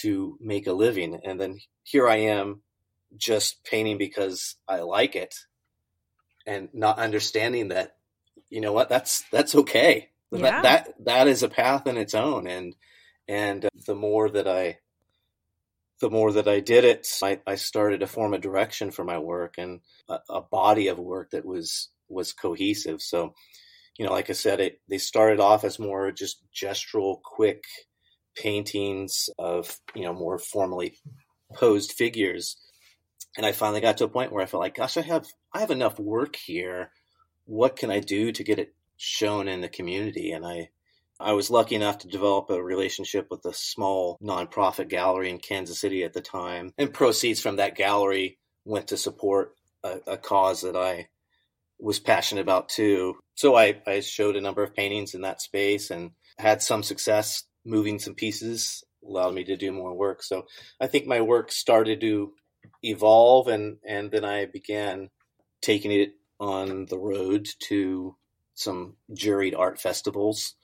to 0.00 0.38
make 0.40 0.66
a 0.66 0.72
living. 0.72 1.20
And 1.24 1.40
then 1.40 1.58
here 1.84 2.08
I 2.08 2.16
am 2.16 2.62
just 3.16 3.64
painting 3.64 3.98
because 3.98 4.56
I 4.68 4.80
like 4.80 5.16
it 5.16 5.34
and 6.46 6.68
not 6.72 6.98
understanding 6.98 7.68
that 7.68 7.96
you 8.48 8.60
know 8.60 8.72
what 8.72 8.88
that's 8.88 9.24
that's 9.30 9.54
okay. 9.54 10.10
Yeah. 10.32 10.40
that 10.40 10.62
that 10.62 11.04
that 11.04 11.28
is 11.28 11.42
a 11.42 11.48
path 11.48 11.86
in 11.86 11.96
its 11.96 12.14
own. 12.14 12.46
And 12.46 12.74
and 13.28 13.68
the 13.86 13.94
more 13.94 14.28
that 14.30 14.48
I 14.48 14.78
the 16.00 16.10
more 16.10 16.32
that 16.32 16.48
I 16.48 16.60
did 16.60 16.84
it 16.84 17.06
I, 17.22 17.40
I 17.46 17.56
started 17.56 18.00
to 18.00 18.06
form 18.06 18.34
a 18.34 18.38
direction 18.38 18.90
for 18.90 19.04
my 19.04 19.18
work 19.18 19.54
and 19.58 19.80
a, 20.08 20.18
a 20.28 20.40
body 20.40 20.88
of 20.88 20.98
work 20.98 21.30
that 21.30 21.44
was 21.44 21.88
was 22.08 22.32
cohesive. 22.32 23.00
So 23.02 23.34
you 23.98 24.06
know 24.06 24.12
like 24.12 24.30
I 24.30 24.34
said 24.34 24.60
it 24.60 24.80
they 24.88 24.98
started 24.98 25.40
off 25.40 25.64
as 25.64 25.78
more 25.78 26.10
just 26.10 26.42
gestural 26.54 27.20
quick 27.22 27.64
paintings 28.36 29.28
of 29.38 29.78
you 29.94 30.02
know 30.02 30.14
more 30.14 30.38
formally 30.38 30.98
posed 31.54 31.92
figures 31.92 32.56
and 33.36 33.46
I 33.46 33.52
finally 33.52 33.80
got 33.80 33.98
to 33.98 34.04
a 34.04 34.08
point 34.08 34.32
where 34.32 34.42
I 34.42 34.46
felt 34.46 34.62
like, 34.62 34.76
gosh, 34.76 34.96
I 34.96 35.02
have 35.02 35.26
I 35.52 35.60
have 35.60 35.70
enough 35.70 35.98
work 35.98 36.36
here. 36.36 36.90
What 37.44 37.76
can 37.76 37.90
I 37.90 38.00
do 38.00 38.32
to 38.32 38.44
get 38.44 38.58
it 38.58 38.74
shown 38.96 39.48
in 39.48 39.60
the 39.60 39.68
community? 39.68 40.32
And 40.32 40.44
I 40.44 40.70
I 41.18 41.32
was 41.32 41.50
lucky 41.50 41.74
enough 41.74 41.98
to 41.98 42.08
develop 42.08 42.50
a 42.50 42.62
relationship 42.62 43.28
with 43.30 43.44
a 43.44 43.52
small 43.52 44.18
nonprofit 44.22 44.88
gallery 44.88 45.30
in 45.30 45.38
Kansas 45.38 45.80
City 45.80 46.02
at 46.02 46.12
the 46.12 46.22
time, 46.22 46.72
and 46.78 46.92
proceeds 46.92 47.40
from 47.40 47.56
that 47.56 47.76
gallery 47.76 48.38
went 48.64 48.88
to 48.88 48.96
support 48.96 49.54
a, 49.84 49.98
a 50.06 50.16
cause 50.16 50.62
that 50.62 50.76
I 50.76 51.08
was 51.78 51.98
passionate 51.98 52.42
about 52.42 52.68
too. 52.68 53.16
So 53.34 53.56
I, 53.56 53.80
I 53.86 54.00
showed 54.00 54.36
a 54.36 54.40
number 54.40 54.62
of 54.62 54.74
paintings 54.74 55.14
in 55.14 55.22
that 55.22 55.40
space 55.40 55.90
and 55.90 56.10
had 56.38 56.62
some 56.62 56.82
success 56.82 57.44
moving 57.64 57.98
some 57.98 58.14
pieces 58.14 58.84
allowed 59.04 59.34
me 59.34 59.44
to 59.44 59.56
do 59.56 59.72
more 59.72 59.94
work. 59.94 60.22
So 60.22 60.46
I 60.80 60.86
think 60.86 61.06
my 61.06 61.20
work 61.20 61.52
started 61.52 62.00
to 62.02 62.32
evolve 62.82 63.48
and 63.48 63.78
and 63.86 64.10
then 64.10 64.24
I 64.24 64.46
began 64.46 65.10
taking 65.60 65.92
it 65.92 66.14
on 66.38 66.86
the 66.86 66.98
road 66.98 67.48
to 67.60 68.16
some 68.54 68.96
juried 69.12 69.58
art 69.58 69.80
festivals, 69.80 70.54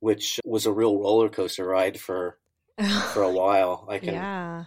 which 0.00 0.40
was 0.44 0.66
a 0.66 0.72
real 0.72 0.98
roller 0.98 1.28
coaster 1.28 1.64
ride 1.64 1.98
for 1.98 2.38
for 3.12 3.22
a 3.22 3.30
while. 3.30 3.86
I 3.88 3.98
can 3.98 4.14
yeah. 4.14 4.64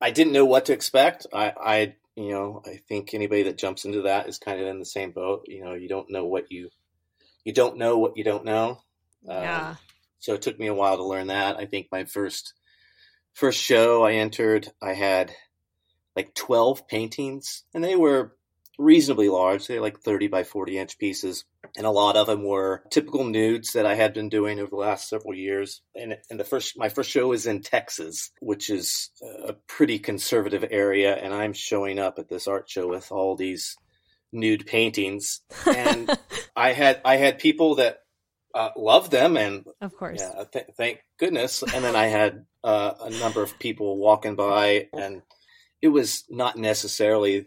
I 0.00 0.10
didn't 0.10 0.32
know 0.32 0.44
what 0.44 0.66
to 0.66 0.72
expect. 0.72 1.26
I, 1.32 1.52
I 1.58 1.94
you 2.16 2.30
know, 2.30 2.62
I 2.66 2.80
think 2.88 3.14
anybody 3.14 3.44
that 3.44 3.58
jumps 3.58 3.84
into 3.84 4.02
that 4.02 4.28
is 4.28 4.38
kind 4.38 4.60
of 4.60 4.66
in 4.66 4.78
the 4.78 4.84
same 4.84 5.12
boat. 5.12 5.44
You 5.46 5.64
know, 5.64 5.74
you 5.74 5.88
don't 5.88 6.10
know 6.10 6.26
what 6.26 6.50
you 6.50 6.70
you 7.44 7.52
don't 7.52 7.76
know 7.76 7.98
what 7.98 8.16
you 8.16 8.24
don't 8.24 8.44
know. 8.44 8.80
Yeah. 9.22 9.70
Um, 9.70 9.78
so 10.18 10.34
it 10.34 10.42
took 10.42 10.58
me 10.58 10.66
a 10.66 10.74
while 10.74 10.96
to 10.96 11.04
learn 11.04 11.28
that. 11.28 11.56
I 11.56 11.66
think 11.66 11.88
my 11.90 12.04
first 12.04 12.54
first 13.34 13.60
show 13.60 14.04
I 14.04 14.12
entered, 14.14 14.68
I 14.80 14.92
had 14.92 15.32
like 16.16 16.34
12 16.34 16.86
paintings, 16.88 17.64
and 17.74 17.82
they 17.82 17.96
were 17.96 18.36
reasonably 18.78 19.28
large. 19.28 19.66
They 19.66 19.76
were 19.76 19.82
like 19.82 20.00
30 20.00 20.28
by 20.28 20.44
40 20.44 20.78
inch 20.78 20.98
pieces. 20.98 21.44
And 21.76 21.86
a 21.86 21.90
lot 21.90 22.16
of 22.16 22.26
them 22.26 22.44
were 22.44 22.82
typical 22.90 23.24
nudes 23.24 23.72
that 23.72 23.86
I 23.86 23.94
had 23.94 24.12
been 24.12 24.28
doing 24.28 24.58
over 24.58 24.70
the 24.70 24.76
last 24.76 25.08
several 25.08 25.34
years. 25.34 25.80
And, 25.94 26.18
and 26.30 26.38
the 26.38 26.44
first, 26.44 26.76
my 26.76 26.88
first 26.88 27.10
show 27.10 27.28
was 27.28 27.46
in 27.46 27.62
Texas, 27.62 28.30
which 28.40 28.68
is 28.68 29.10
a 29.46 29.54
pretty 29.68 29.98
conservative 29.98 30.64
area. 30.70 31.14
And 31.14 31.32
I'm 31.32 31.52
showing 31.52 31.98
up 31.98 32.18
at 32.18 32.28
this 32.28 32.46
art 32.46 32.68
show 32.68 32.88
with 32.88 33.10
all 33.10 33.36
these 33.36 33.76
nude 34.32 34.66
paintings. 34.66 35.40
And 35.66 36.10
I 36.56 36.72
had, 36.72 37.00
I 37.04 37.16
had 37.16 37.38
people 37.38 37.76
that 37.76 38.00
uh, 38.54 38.70
loved 38.76 39.10
them 39.10 39.38
and 39.38 39.64
of 39.80 39.96
course, 39.96 40.20
yeah, 40.20 40.44
th- 40.52 40.66
thank 40.76 41.00
goodness. 41.18 41.62
And 41.62 41.82
then 41.82 41.96
I 41.96 42.06
had 42.06 42.44
uh, 42.62 42.92
a 43.00 43.08
number 43.08 43.42
of 43.42 43.58
people 43.58 43.96
walking 43.96 44.34
by 44.34 44.88
and 44.92 45.22
it 45.82 45.88
was 45.88 46.24
not 46.30 46.56
necessarily 46.56 47.46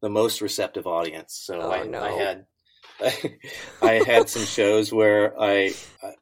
the 0.00 0.08
most 0.08 0.40
receptive 0.40 0.86
audience. 0.86 1.34
So 1.44 1.60
oh, 1.60 1.70
I, 1.70 1.84
no. 1.84 2.00
I, 2.00 2.12
had 2.12 2.46
I 3.82 3.92
had 4.06 4.28
some 4.28 4.44
shows 4.44 4.92
where 4.92 5.38
I 5.40 5.74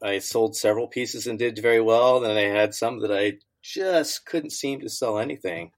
I 0.02 0.18
sold 0.18 0.56
several 0.56 0.88
pieces 0.88 1.26
and 1.26 1.38
did 1.38 1.58
very 1.60 1.80
well. 1.80 2.20
Then 2.20 2.36
I 2.36 2.42
had 2.42 2.74
some 2.74 3.00
that 3.00 3.12
I 3.12 3.34
just 3.62 4.26
couldn't 4.26 4.50
seem 4.50 4.80
to 4.80 4.88
sell 4.88 5.18
anything. 5.18 5.70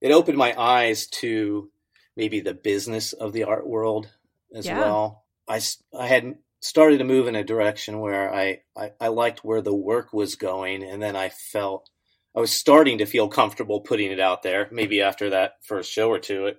it 0.00 0.12
opened 0.12 0.36
my 0.38 0.54
eyes 0.60 1.06
to 1.06 1.70
maybe 2.16 2.40
the 2.40 2.54
business 2.54 3.12
of 3.12 3.32
the 3.32 3.44
art 3.44 3.66
world 3.66 4.08
as 4.54 4.66
Yeah. 4.66 4.78
well. 4.78 5.24
I 5.48 5.60
had 6.06 6.34
started 6.60 6.98
to 6.98 7.04
move 7.04 7.26
in 7.28 7.34
a 7.36 7.44
direction 7.44 8.00
where 8.00 8.32
I, 8.32 8.62
I, 8.76 8.92
I 9.00 9.08
liked 9.08 9.44
where 9.44 9.60
the 9.60 9.74
work 9.74 10.12
was 10.12 10.36
going. 10.36 10.82
And 10.82 11.02
then 11.02 11.16
I 11.16 11.28
felt 11.28 11.90
I 12.36 12.40
was 12.40 12.52
starting 12.52 12.98
to 12.98 13.06
feel 13.06 13.28
comfortable 13.28 13.80
putting 13.80 14.10
it 14.10 14.20
out 14.20 14.42
there. 14.42 14.68
Maybe 14.72 15.00
after 15.00 15.30
that 15.30 15.54
first 15.62 15.90
show 15.90 16.08
or 16.08 16.18
two, 16.18 16.46
it, 16.46 16.56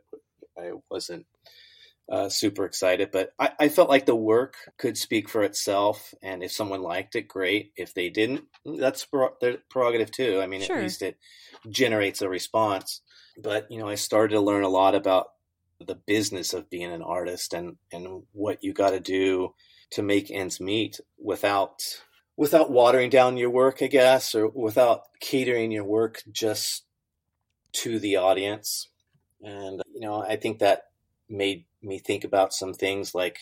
I 0.57 0.71
wasn't 0.89 1.25
uh, 2.09 2.29
super 2.29 2.65
excited, 2.65 3.09
but 3.11 3.31
I, 3.39 3.51
I 3.59 3.69
felt 3.69 3.89
like 3.89 4.05
the 4.05 4.15
work 4.15 4.55
could 4.77 4.97
speak 4.97 5.27
for 5.27 5.43
itself. 5.43 6.13
And 6.21 6.43
if 6.43 6.51
someone 6.51 6.81
liked 6.81 7.15
it, 7.15 7.27
great. 7.27 7.73
If 7.75 7.93
they 7.93 8.09
didn't, 8.09 8.45
that's 8.63 9.05
their 9.41 9.57
prerogative 9.69 10.11
too. 10.11 10.39
I 10.41 10.47
mean, 10.47 10.61
Sure. 10.61 10.77
at 10.77 10.83
least 10.83 11.01
it 11.01 11.17
generates 11.69 12.21
a 12.21 12.29
response. 12.29 13.01
But, 13.37 13.69
you 13.69 13.79
know, 13.79 13.89
I 13.89 13.95
started 13.95 14.35
to 14.35 14.41
learn 14.41 14.63
a 14.63 14.69
lot 14.69 14.95
about 14.95 15.27
the 15.85 15.95
business 15.95 16.53
of 16.53 16.69
being 16.69 16.91
an 16.91 17.01
artist 17.01 17.53
and, 17.53 17.75
and 17.91 18.23
what 18.31 18.63
you 18.63 18.71
got 18.71 18.91
to 18.91 18.99
do 19.01 19.53
to 19.91 20.01
make 20.01 20.31
ends 20.31 20.61
meet 20.61 20.99
without 21.17 21.81
without 22.37 22.71
watering 22.71 23.09
down 23.09 23.37
your 23.37 23.49
work, 23.49 23.81
I 23.81 23.87
guess, 23.87 24.35
or 24.35 24.47
without 24.47 25.03
catering 25.19 25.71
your 25.71 25.85
work 25.85 26.21
just 26.31 26.83
to 27.73 27.99
the 27.99 28.17
audience. 28.17 28.89
And 29.41 29.81
you 29.93 30.01
know, 30.01 30.21
I 30.21 30.35
think 30.35 30.59
that 30.59 30.83
made 31.29 31.65
me 31.81 31.99
think 31.99 32.23
about 32.23 32.53
some 32.53 32.73
things 32.73 33.15
like 33.15 33.37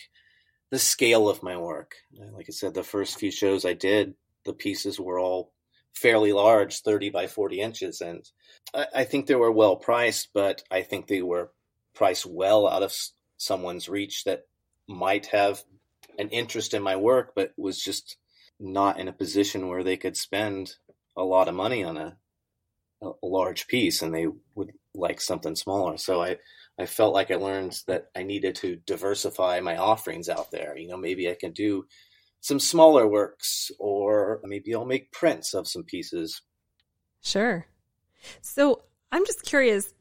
the 0.70 0.78
scale 0.78 1.28
of 1.28 1.42
my 1.42 1.56
work. 1.56 1.94
Uh, 2.20 2.32
like 2.32 2.46
I 2.48 2.52
said, 2.52 2.74
the 2.74 2.82
first 2.82 3.18
few 3.18 3.30
shows 3.30 3.64
I 3.64 3.74
did, 3.74 4.14
the 4.44 4.52
pieces 4.52 4.98
were 4.98 5.18
all 5.18 5.52
fairly 5.92 6.32
large, 6.32 6.80
30 6.80 7.10
by 7.10 7.26
40 7.26 7.60
inches. 7.60 8.00
And 8.00 8.28
I, 8.74 8.86
I 8.96 9.04
think 9.04 9.26
they 9.26 9.34
were 9.34 9.52
well 9.52 9.76
priced, 9.76 10.30
but 10.34 10.62
I 10.70 10.82
think 10.82 11.06
they 11.06 11.22
were 11.22 11.52
priced 11.94 12.26
well 12.26 12.66
out 12.66 12.82
of 12.82 12.92
someone's 13.36 13.88
reach 13.88 14.24
that 14.24 14.46
might 14.88 15.26
have 15.26 15.62
an 16.18 16.28
interest 16.30 16.74
in 16.74 16.82
my 16.82 16.96
work, 16.96 17.32
but 17.34 17.52
was 17.56 17.78
just 17.78 18.16
not 18.60 18.98
in 18.98 19.08
a 19.08 19.12
position 19.12 19.68
where 19.68 19.82
they 19.82 19.96
could 19.96 20.16
spend 20.16 20.74
a 21.16 21.22
lot 21.22 21.48
of 21.48 21.54
money 21.54 21.84
on 21.84 21.96
a, 21.96 22.16
a 23.02 23.12
large 23.22 23.66
piece 23.66 24.02
and 24.02 24.14
they 24.14 24.26
would 24.54 24.72
like 24.94 25.20
something 25.20 25.56
smaller. 25.56 25.96
So 25.96 26.22
I, 26.22 26.38
I 26.78 26.86
felt 26.86 27.14
like 27.14 27.30
I 27.30 27.36
learned 27.36 27.78
that 27.86 28.06
I 28.16 28.22
needed 28.22 28.56
to 28.56 28.76
diversify 28.86 29.60
my 29.60 29.76
offerings 29.76 30.28
out 30.28 30.50
there. 30.50 30.76
You 30.76 30.88
know, 30.88 30.96
maybe 30.96 31.30
I 31.30 31.36
can 31.38 31.52
do 31.52 31.86
some 32.40 32.60
smaller 32.60 33.06
works 33.06 33.70
or 33.78 34.40
maybe 34.44 34.74
I'll 34.74 34.84
make 34.84 35.12
prints 35.12 35.54
of 35.54 35.68
some 35.68 35.84
pieces. 35.84 36.42
Sure. 37.22 37.66
So 38.42 38.82
I'm 39.12 39.24
just 39.24 39.44
curious. 39.44 39.94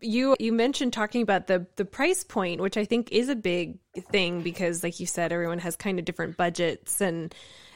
You 0.00 0.34
you 0.40 0.50
mentioned 0.52 0.94
talking 0.94 1.20
about 1.20 1.46
the 1.46 1.66
the 1.76 1.84
price 1.84 2.24
point, 2.24 2.62
which 2.62 2.78
I 2.78 2.86
think 2.86 3.12
is 3.12 3.28
a 3.28 3.36
big 3.36 3.78
thing 4.10 4.40
because, 4.40 4.82
like 4.82 4.98
you 4.98 5.04
said, 5.04 5.30
everyone 5.30 5.58
has 5.58 5.76
kind 5.76 5.98
of 5.98 6.06
different 6.06 6.38
budgets, 6.38 7.02
and 7.02 7.34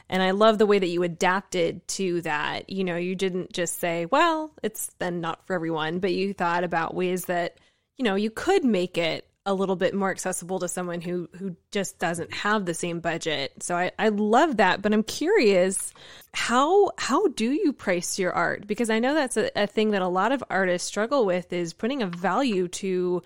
and 0.09 0.21
I 0.21 0.31
love 0.31 0.57
the 0.57 0.65
way 0.65 0.79
that 0.79 0.87
you 0.87 1.03
adapted 1.03 1.87
to 1.89 2.21
that. 2.21 2.69
You 2.69 2.83
know, 2.83 2.95
you 2.95 3.15
didn't 3.15 3.53
just 3.53 3.79
say, 3.79 4.05
"Well, 4.05 4.51
it's 4.63 4.91
then 4.99 5.21
not 5.21 5.45
for 5.45 5.53
everyone," 5.53 5.99
but 5.99 6.13
you 6.13 6.33
thought 6.33 6.63
about 6.63 6.95
ways 6.95 7.25
that 7.25 7.57
you 7.97 8.05
know 8.05 8.15
you 8.15 8.29
could 8.29 8.63
make 8.63 8.97
it 8.97 9.27
a 9.47 9.53
little 9.53 9.75
bit 9.75 9.93
more 9.93 10.09
accessible 10.09 10.59
to 10.59 10.67
someone 10.67 11.01
who 11.01 11.29
who 11.37 11.55
just 11.71 11.99
doesn't 11.99 12.33
have 12.33 12.65
the 12.65 12.73
same 12.73 12.99
budget. 12.99 13.63
So 13.63 13.75
I 13.75 13.91
I 13.99 14.09
love 14.09 14.57
that, 14.57 14.81
but 14.81 14.93
I'm 14.93 15.03
curious 15.03 15.93
how 16.33 16.91
how 16.97 17.27
do 17.29 17.51
you 17.51 17.71
price 17.71 18.19
your 18.19 18.33
art 18.33 18.67
because 18.67 18.89
i 18.89 18.99
know 18.99 19.13
that's 19.13 19.37
a, 19.37 19.49
a 19.55 19.65
thing 19.65 19.91
that 19.91 20.01
a 20.01 20.07
lot 20.07 20.33
of 20.33 20.43
artists 20.49 20.85
struggle 20.85 21.25
with 21.25 21.53
is 21.53 21.71
putting 21.71 22.01
a 22.01 22.07
value 22.07 22.67
to 22.67 23.23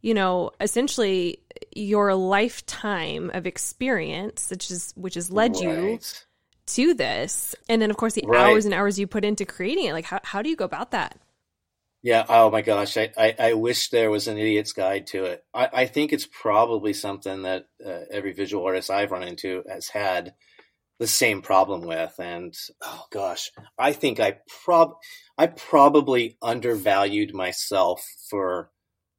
you 0.00 0.14
know 0.14 0.50
essentially 0.60 1.38
your 1.74 2.14
lifetime 2.14 3.30
of 3.34 3.46
experience 3.46 4.48
which 4.50 4.70
is 4.70 4.92
which 4.96 5.14
has 5.14 5.30
led 5.30 5.56
you 5.56 5.98
to 6.66 6.94
this 6.94 7.54
and 7.68 7.82
then 7.82 7.90
of 7.90 7.96
course 7.96 8.14
the 8.14 8.24
Right. 8.26 8.50
hours 8.50 8.64
and 8.64 8.74
hours 8.74 8.98
you 8.98 9.06
put 9.06 9.24
into 9.24 9.44
creating 9.44 9.86
it 9.86 9.92
like 9.92 10.04
how, 10.04 10.20
how 10.22 10.42
do 10.42 10.48
you 10.48 10.56
go 10.56 10.64
about 10.64 10.90
that 10.92 11.18
Yeah. 12.02 12.24
Oh 12.28 12.50
my 12.50 12.62
gosh. 12.62 12.96
I, 12.96 13.10
I, 13.18 13.34
I 13.38 13.52
wish 13.52 13.90
there 13.90 14.10
was 14.10 14.26
an 14.26 14.38
idiot's 14.38 14.72
guide 14.72 15.06
to 15.08 15.24
it. 15.24 15.44
I, 15.52 15.68
I 15.72 15.86
think 15.86 16.12
it's 16.12 16.26
probably 16.26 16.94
something 16.94 17.42
that 17.42 17.66
uh, 17.84 18.04
every 18.10 18.32
visual 18.32 18.64
artist 18.64 18.90
I've 18.90 19.10
run 19.10 19.22
into 19.22 19.62
has 19.68 19.88
had 19.88 20.32
the 20.98 21.06
same 21.06 21.42
problem 21.42 21.82
with. 21.82 22.14
And 22.18 22.54
oh 22.82 23.04
gosh, 23.10 23.50
I 23.78 23.92
think 23.92 24.18
I 24.18 24.38
prob 24.64 24.94
I 25.36 25.46
probably 25.48 26.38
undervalued 26.40 27.34
myself 27.34 28.02
for 28.30 28.70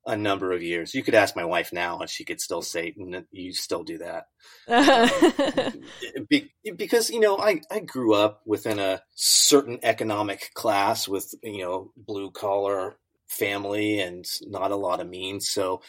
a 0.05 0.17
number 0.17 0.51
of 0.51 0.63
years. 0.63 0.95
You 0.95 1.03
could 1.03 1.15
ask 1.15 1.35
my 1.35 1.45
wife 1.45 1.71
now, 1.71 1.99
and 1.99 2.09
she 2.09 2.25
could 2.25 2.41
still 2.41 2.61
say, 2.61 2.93
"N- 2.99 3.27
"You 3.31 3.53
still 3.53 3.83
do 3.83 3.99
that." 3.99 4.25
Um, 6.17 6.27
be- 6.29 6.51
because 6.75 7.09
you 7.09 7.19
know 7.19 7.37
I, 7.37 7.61
I 7.69 7.79
grew 7.79 8.13
up 8.13 8.41
within 8.45 8.79
a 8.79 9.01
certain 9.15 9.79
economic 9.83 10.51
class 10.53 11.07
with 11.07 11.33
you 11.43 11.63
know 11.63 11.91
blue 11.95 12.31
collar 12.31 12.95
family 13.27 13.99
and 13.99 14.25
not 14.43 14.71
a 14.71 14.75
lot 14.75 14.99
of 14.99 15.07
means 15.09 15.49
so 15.49 15.81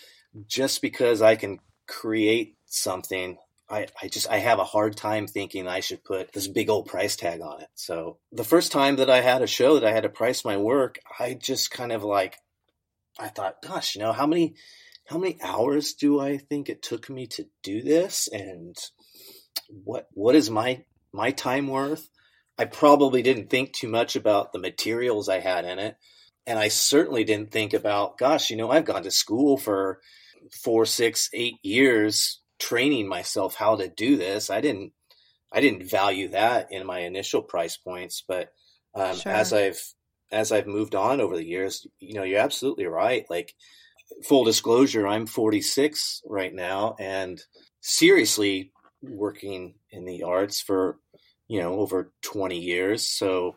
just 0.46 0.80
because 0.80 1.20
i 1.20 1.34
can 1.34 1.58
create 1.88 2.56
something 2.66 3.36
I, 3.68 3.88
I 4.00 4.08
just 4.08 4.30
i 4.30 4.38
have 4.38 4.58
a 4.58 4.64
hard 4.64 4.96
time 4.96 5.26
thinking 5.26 5.66
i 5.66 5.80
should 5.80 6.04
put 6.04 6.32
this 6.32 6.46
big 6.46 6.70
old 6.70 6.86
price 6.86 7.16
tag 7.16 7.40
on 7.40 7.60
it 7.60 7.68
so 7.74 8.18
the 8.30 8.44
first 8.44 8.72
time 8.72 8.96
that 8.96 9.10
i 9.10 9.20
had 9.20 9.42
a 9.42 9.46
show 9.46 9.74
that 9.74 9.84
i 9.84 9.92
had 9.92 10.04
to 10.04 10.08
price 10.08 10.44
my 10.44 10.56
work 10.56 10.98
i 11.18 11.34
just 11.34 11.70
kind 11.70 11.92
of 11.92 12.04
like 12.04 12.38
i 13.18 13.28
thought 13.28 13.62
gosh 13.62 13.94
you 13.94 14.00
know 14.00 14.12
how 14.12 14.26
many 14.26 14.54
how 15.06 15.18
many 15.18 15.36
hours 15.42 15.94
do 15.94 16.20
i 16.20 16.38
think 16.38 16.68
it 16.68 16.82
took 16.82 17.10
me 17.10 17.26
to 17.26 17.44
do 17.62 17.82
this? 17.82 18.28
And 18.32 18.76
what 19.68 20.06
what 20.12 20.34
is 20.34 20.50
my 20.50 20.84
my 21.12 21.30
time 21.32 21.66
worth? 21.68 22.08
I 22.58 22.66
probably 22.66 23.22
didn't 23.22 23.50
think 23.50 23.72
too 23.72 23.88
much 23.88 24.16
about 24.16 24.52
the 24.52 24.58
materials 24.58 25.28
i 25.28 25.40
had 25.40 25.64
in 25.64 25.78
it. 25.78 25.96
And 26.46 26.58
i 26.58 26.68
certainly 26.68 27.24
didn't 27.24 27.50
think 27.50 27.74
about 27.74 28.16
gosh 28.18 28.50
you 28.50 28.56
know 28.56 28.70
i've 28.70 28.84
gone 28.84 29.02
to 29.02 29.10
school 29.10 29.56
for 29.56 30.00
four 30.62 30.86
six 30.86 31.28
eight 31.34 31.56
years 31.62 32.40
training 32.58 33.08
myself 33.08 33.54
how 33.56 33.76
to 33.76 33.88
do 33.88 34.16
this. 34.16 34.50
I 34.50 34.60
didn't 34.60 34.92
i 35.52 35.60
didn't 35.60 35.90
value 35.90 36.28
that 36.28 36.68
in 36.70 36.86
my 36.86 37.00
initial 37.00 37.42
price 37.42 37.76
points 37.76 38.22
but 38.26 38.50
um, 38.94 39.16
Sure. 39.16 39.32
as 39.32 39.52
i've 39.52 39.82
as 40.32 40.50
i've 40.52 40.66
moved 40.66 40.94
on 40.94 41.20
over 41.20 41.36
the 41.36 41.46
years 41.46 41.86
you 42.00 42.14
know 42.14 42.22
you're 42.24 42.40
absolutely 42.40 42.86
right. 42.86 43.24
Like 43.30 43.54
full 44.28 44.44
disclosure 44.44 45.06
i'm 45.06 45.26
46 45.26 46.22
right 46.26 46.54
now 46.54 46.96
and 47.00 47.42
seriously 47.80 48.72
working 49.02 49.74
in 49.90 50.04
the 50.04 50.22
arts 50.22 50.60
for 50.60 50.98
you 51.48 51.60
know 51.60 51.74
over 51.80 52.12
20 52.22 52.58
years. 52.58 53.08
So 53.08 53.54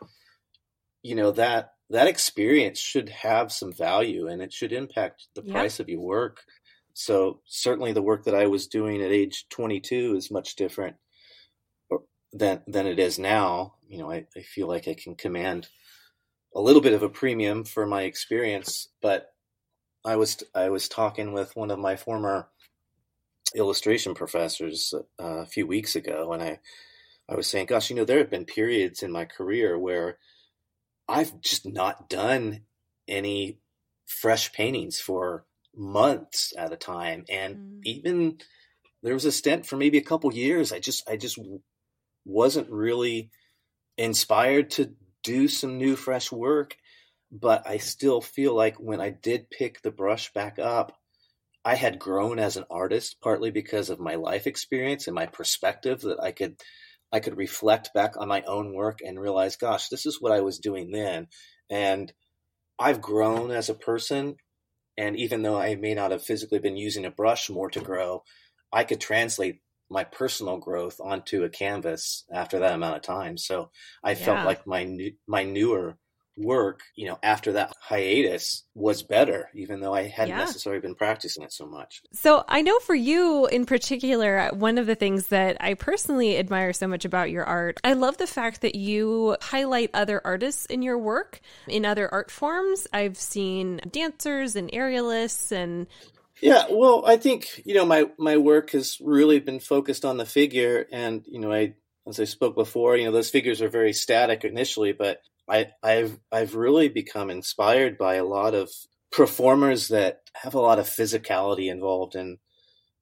you 1.03 1.15
know 1.15 1.31
that 1.31 1.71
that 1.89 2.07
experience 2.07 2.79
should 2.79 3.09
have 3.09 3.51
some 3.51 3.71
value 3.71 4.27
and 4.27 4.41
it 4.41 4.51
should 4.51 4.73
impact 4.73 5.27
the 5.35 5.43
Yeah. 5.45 5.53
price 5.53 5.79
of 5.79 5.87
your 5.89 6.01
work. 6.01 6.41
So 6.93 7.41
certainly 7.45 7.93
the 7.93 8.01
work 8.01 8.23
that 8.25 8.35
i 8.35 8.47
was 8.47 8.67
doing 8.67 9.01
at 9.01 9.11
age 9.11 9.45
22 9.49 10.15
is 10.15 10.31
much 10.31 10.55
different 10.55 10.95
uh, 11.91 11.97
than 12.33 12.63
than 12.67 12.87
it 12.87 12.99
is 12.99 13.19
now. 13.19 13.75
You 13.87 13.99
know 13.99 14.11
i, 14.11 14.25
I 14.35 14.41
feel 14.41 14.67
like 14.67 14.87
i 14.87 14.95
can 14.95 15.15
command 15.15 15.67
a 16.55 16.61
little 16.61 16.81
bit 16.81 16.93
of 16.93 17.03
a 17.03 17.09
premium 17.09 17.63
for 17.63 17.85
my 17.85 18.03
experience 18.03 18.87
but 19.01 19.33
i 20.05 20.15
was 20.15 20.43
i 20.53 20.69
was 20.69 20.87
talking 20.87 21.33
with 21.33 21.55
one 21.55 21.71
of 21.71 21.79
my 21.79 21.95
former 21.95 22.47
illustration 23.55 24.13
professors 24.13 24.93
uh, 25.19 25.23
a 25.23 25.45
few 25.45 25.67
weeks 25.67 25.95
ago, 25.95 26.33
and 26.33 26.41
I, 26.43 26.59
I 27.29 27.35
was 27.35 27.47
saying, 27.47 27.67
gosh, 27.67 27.89
you 27.89 27.95
know, 27.95 28.05
there 28.05 28.19
have 28.19 28.29
been 28.29 28.45
periods 28.45 29.03
in 29.03 29.11
my 29.11 29.25
career 29.25 29.77
where 29.77 30.17
I've 31.07 31.39
just 31.41 31.65
not 31.65 32.09
done 32.09 32.61
any 33.07 33.59
fresh 34.05 34.51
paintings 34.51 34.99
for 34.99 35.45
months 35.75 36.53
at 36.57 36.73
a 36.73 36.77
time, 36.77 37.25
and 37.29 37.55
Mm. 37.55 37.79
even 37.83 38.37
there 39.03 39.13
was 39.13 39.25
a 39.25 39.31
stint 39.31 39.65
for 39.65 39.77
maybe 39.77 39.97
a 39.97 40.03
couple 40.03 40.33
years. 40.33 40.71
I 40.71 40.79
just, 40.79 41.07
I 41.09 41.15
just 41.15 41.37
wasn't 42.25 42.69
really 42.71 43.29
inspired 43.97 44.71
to 44.71 44.93
do 45.25 45.47
some 45.49 45.77
new, 45.77 45.95
fresh 45.97 46.31
work. 46.31 46.77
But 47.31 47.67
I 47.67 47.77
still 47.77 48.21
feel 48.21 48.55
like 48.55 48.77
when 48.79 49.01
I 49.01 49.09
did 49.09 49.49
pick 49.49 49.81
the 49.81 49.91
brush 49.91 50.31
back 50.31 50.57
up, 50.59 50.93
I 51.65 51.75
had 51.75 51.99
grown 51.99 52.37
as 52.37 52.55
an 52.55 52.65
artist 52.69 53.17
partly 53.21 53.49
because 53.49 53.89
of 53.89 53.99
my 53.99 54.15
life 54.15 54.45
experience 54.45 55.07
and 55.07 55.15
my 55.15 55.25
perspective 55.25 56.01
that 56.01 56.19
I 56.21 56.31
could 56.31 56.55
I 57.11 57.19
could 57.19 57.37
reflect 57.37 57.93
back 57.93 58.17
on 58.17 58.27
my 58.27 58.43
own 58.43 58.73
work 58.73 58.99
and 59.03 59.19
realize, 59.19 59.55
gosh, 59.55 59.87
this 59.89 60.05
is 60.05 60.21
what 60.21 60.31
I 60.31 60.41
was 60.41 60.59
doing 60.59 60.91
then. 60.91 61.27
And 61.69 62.11
I've 62.77 63.01
grown 63.01 63.51
as 63.51 63.69
a 63.69 63.73
person. 63.73 64.35
And 64.97 65.15
even 65.17 65.41
though 65.41 65.57
I 65.57 65.75
may 65.75 65.93
not 65.93 66.11
have 66.11 66.23
physically 66.23 66.59
been 66.59 66.77
using 66.77 67.05
a 67.05 67.11
brush 67.11 67.49
more 67.49 67.69
to 67.71 67.79
grow, 67.79 68.23
I 68.71 68.83
could 68.83 68.99
translate 68.99 69.61
my 69.89 70.03
personal 70.03 70.57
growth 70.57 70.99
onto 70.99 71.43
a 71.43 71.49
canvas 71.49 72.25
after 72.31 72.59
that 72.59 72.73
amount 72.73 72.95
of 72.95 73.01
time. 73.01 73.37
So 73.37 73.71
I 74.03 74.11
Yeah. 74.11 74.25
felt 74.25 74.45
like 74.45 74.65
my 74.65 74.83
new, 74.83 75.13
my 75.27 75.43
newer 75.43 75.97
work, 76.37 76.81
you 76.95 77.07
know, 77.07 77.17
after 77.23 77.53
that 77.53 77.71
hiatus 77.79 78.65
was 78.73 79.03
better, 79.03 79.49
even 79.53 79.79
though 79.79 79.93
I 79.93 80.03
hadn't 80.03 80.35
Yeah. 80.35 80.39
necessarily 80.41 80.81
been 80.81 80.95
practicing 80.95 81.43
it 81.43 81.53
so 81.53 81.65
much. 81.65 82.01
So 82.11 82.43
I 82.47 82.61
know 82.61 82.77
for 82.79 82.95
you 82.95 83.45
in 83.47 83.65
particular, 83.65 84.49
one 84.53 84.77
of 84.77 84.85
the 84.85 84.95
things 84.95 85.27
that 85.27 85.57
I 85.61 85.75
personally 85.75 86.37
admire 86.37 86.73
so 86.73 86.87
much 86.87 87.05
about 87.05 87.31
your 87.31 87.45
art, 87.45 87.79
I 87.83 87.93
love 87.93 88.17
the 88.17 88.27
fact 88.27 88.61
that 88.61 88.75
you 88.75 89.37
highlight 89.41 89.91
other 89.93 90.21
artists 90.25 90.65
in 90.65 90.81
your 90.81 90.97
work 90.97 91.39
in 91.67 91.85
other 91.85 92.13
art 92.13 92.31
forms. 92.31 92.87
I've 92.91 93.17
seen 93.17 93.79
dancers 93.89 94.55
and 94.55 94.69
aerialists 94.71 95.51
and 95.51 95.87
Yeah, 96.41 96.65
well, 96.69 97.03
I 97.05 97.17
think 97.17 97.61
you 97.65 97.75
know 97.75 97.85
my 97.85 98.05
my 98.17 98.37
work 98.37 98.71
has 98.71 98.97
really 99.01 99.39
been 99.39 99.59
focused 99.59 100.03
on 100.05 100.17
the 100.17 100.25
figure, 100.25 100.85
and 100.91 101.23
you 101.27 101.39
know, 101.39 101.51
I 101.51 101.75
as 102.07 102.19
I 102.19 102.25
spoke 102.25 102.55
before, 102.55 102.97
you 102.97 103.05
know, 103.05 103.11
those 103.11 103.29
figures 103.29 103.61
are 103.61 103.69
very 103.69 103.93
static 103.93 104.43
initially, 104.43 104.91
but 104.91 105.21
I 105.49 105.67
I've 105.81 106.19
I've 106.31 106.55
really 106.55 106.89
become 106.89 107.29
inspired 107.29 107.97
by 107.97 108.15
a 108.15 108.25
lot 108.25 108.53
of 108.53 108.69
performers 109.11 109.87
that 109.89 110.21
have 110.35 110.55
a 110.55 110.59
lot 110.59 110.79
of 110.79 110.87
physicality 110.87 111.71
involved 111.71 112.15
in 112.15 112.37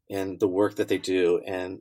in 0.10 0.38
the 0.40 0.48
work 0.48 0.76
that 0.76 0.88
they 0.88 1.00
do, 1.00 1.42
and 1.46 1.80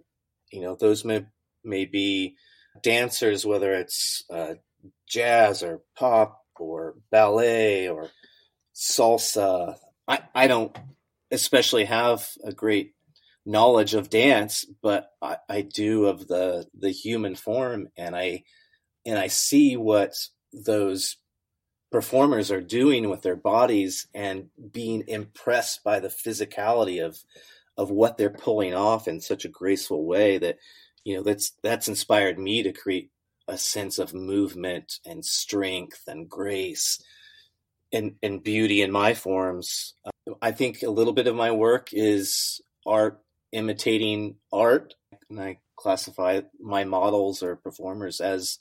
you 0.50 0.62
know, 0.62 0.75
those 0.78 1.04
may 1.04 1.26
may 1.64 1.85
be 1.85 2.37
dancers, 2.82 3.44
whether 3.44 3.73
it's 3.75 4.25
uh, 4.32 4.54
jazz 5.06 5.62
or 5.62 5.82
pop 5.97 6.40
or 6.59 6.94
ballet 7.11 7.88
or 7.88 8.11
salsa. 8.75 9.76
I 10.09 10.21
I 10.35 10.47
don't 10.49 10.76
especially 11.33 11.87
have 11.87 12.29
a 12.45 12.53
great 12.53 12.95
knowledge 13.45 13.95
of 13.95 14.11
dance, 14.11 14.65
but 14.83 15.11
I, 15.21 15.39
I 15.49 15.62
do 15.62 16.07
of 16.07 16.29
the 16.29 16.67
the 16.79 16.91
human 16.91 17.35
form, 17.35 17.89
and 17.97 18.15
I 18.15 18.45
and 19.05 19.19
I 19.19 19.27
see 19.29 19.77
what 19.77 20.15
those 20.53 21.17
performers 21.91 22.51
are 22.51 22.61
doing 22.61 23.11
with 23.11 23.23
their 23.23 23.37
bodies 23.37 24.07
and 24.15 24.49
being 24.73 25.05
impressed 25.09 25.85
by 25.85 26.01
the 26.01 26.09
physicality 26.09 27.05
of 27.05 27.19
of 27.77 27.91
what 27.91 28.17
they're 28.17 28.31
pulling 28.31 28.75
off 28.75 29.09
in 29.09 29.21
such 29.21 29.45
a 29.45 29.49
graceful 29.51 30.05
way 30.05 30.39
that 30.39 30.59
you 31.05 31.17
know 31.17 31.23
that's 31.23 31.53
that's 31.62 31.89
inspired 31.89 32.39
me 32.39 32.62
to 32.62 32.73
create 32.73 33.11
a 33.49 33.59
sense 33.59 33.99
of 33.99 34.15
movement 34.15 35.01
and 35.05 35.25
strength 35.25 36.03
and 36.07 36.29
grace 36.29 37.03
and 37.93 38.15
and 38.23 38.43
beauty 38.43 38.83
in 38.83 38.91
my 38.91 39.15
forms 39.15 39.95
I 40.41 40.52
think 40.52 40.83
a 40.83 40.91
little 40.91 41.12
bit 41.12 41.26
of 41.26 41.35
my 41.35 41.50
work 41.50 41.88
is 41.93 42.61
art 42.87 43.21
imitating 43.52 44.37
art, 44.52 44.95
and 45.29 45.41
I 45.41 45.59
classify 45.76 46.41
my 46.61 46.85
models 46.85 47.43
or 47.43 47.57
performers 47.57 48.21
as 48.21 48.59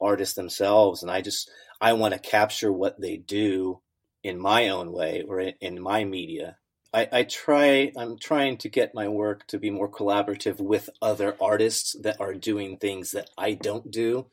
artists 0.00 0.34
themselves. 0.34 1.02
And 1.02 1.10
I 1.10 1.20
just 1.20 1.50
I 1.80 1.92
want 1.94 2.14
to 2.14 2.20
capture 2.20 2.72
what 2.72 3.00
they 3.00 3.16
do 3.16 3.80
in 4.22 4.38
my 4.38 4.68
own 4.68 4.92
way 4.92 5.22
or 5.26 5.40
in, 5.40 5.82
my 5.82 6.04
media. 6.04 6.56
I, 6.94 7.08
I 7.10 7.22
try 7.24 7.92
I'm 7.96 8.18
trying 8.18 8.58
to 8.58 8.68
get 8.68 8.94
my 8.94 9.08
work 9.08 9.46
to 9.48 9.58
be 9.58 9.70
more 9.70 9.90
collaborative 9.90 10.60
with 10.60 10.90
other 11.00 11.36
artists 11.40 11.96
that 12.02 12.20
are 12.20 12.34
doing 12.34 12.76
things 12.76 13.12
that 13.12 13.30
I 13.36 13.54
don't 13.54 13.90
do. 13.90 14.26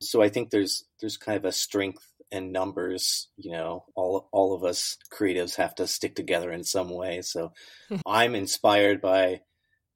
So 0.00 0.22
I 0.22 0.28
think 0.28 0.50
there's 0.50 0.84
there's 1.00 1.16
kind 1.16 1.36
of 1.36 1.44
a 1.44 1.52
strength 1.52 2.09
and 2.32 2.52
numbers 2.52 3.28
you 3.36 3.50
know 3.52 3.84
all 3.94 4.28
all 4.32 4.54
of 4.54 4.64
us 4.64 4.96
creatives 5.12 5.56
have 5.56 5.74
to 5.74 5.86
stick 5.86 6.14
together 6.14 6.50
in 6.52 6.64
some 6.64 6.90
way 6.90 7.22
so 7.22 7.52
i'm 8.06 8.34
inspired 8.34 9.00
by 9.00 9.40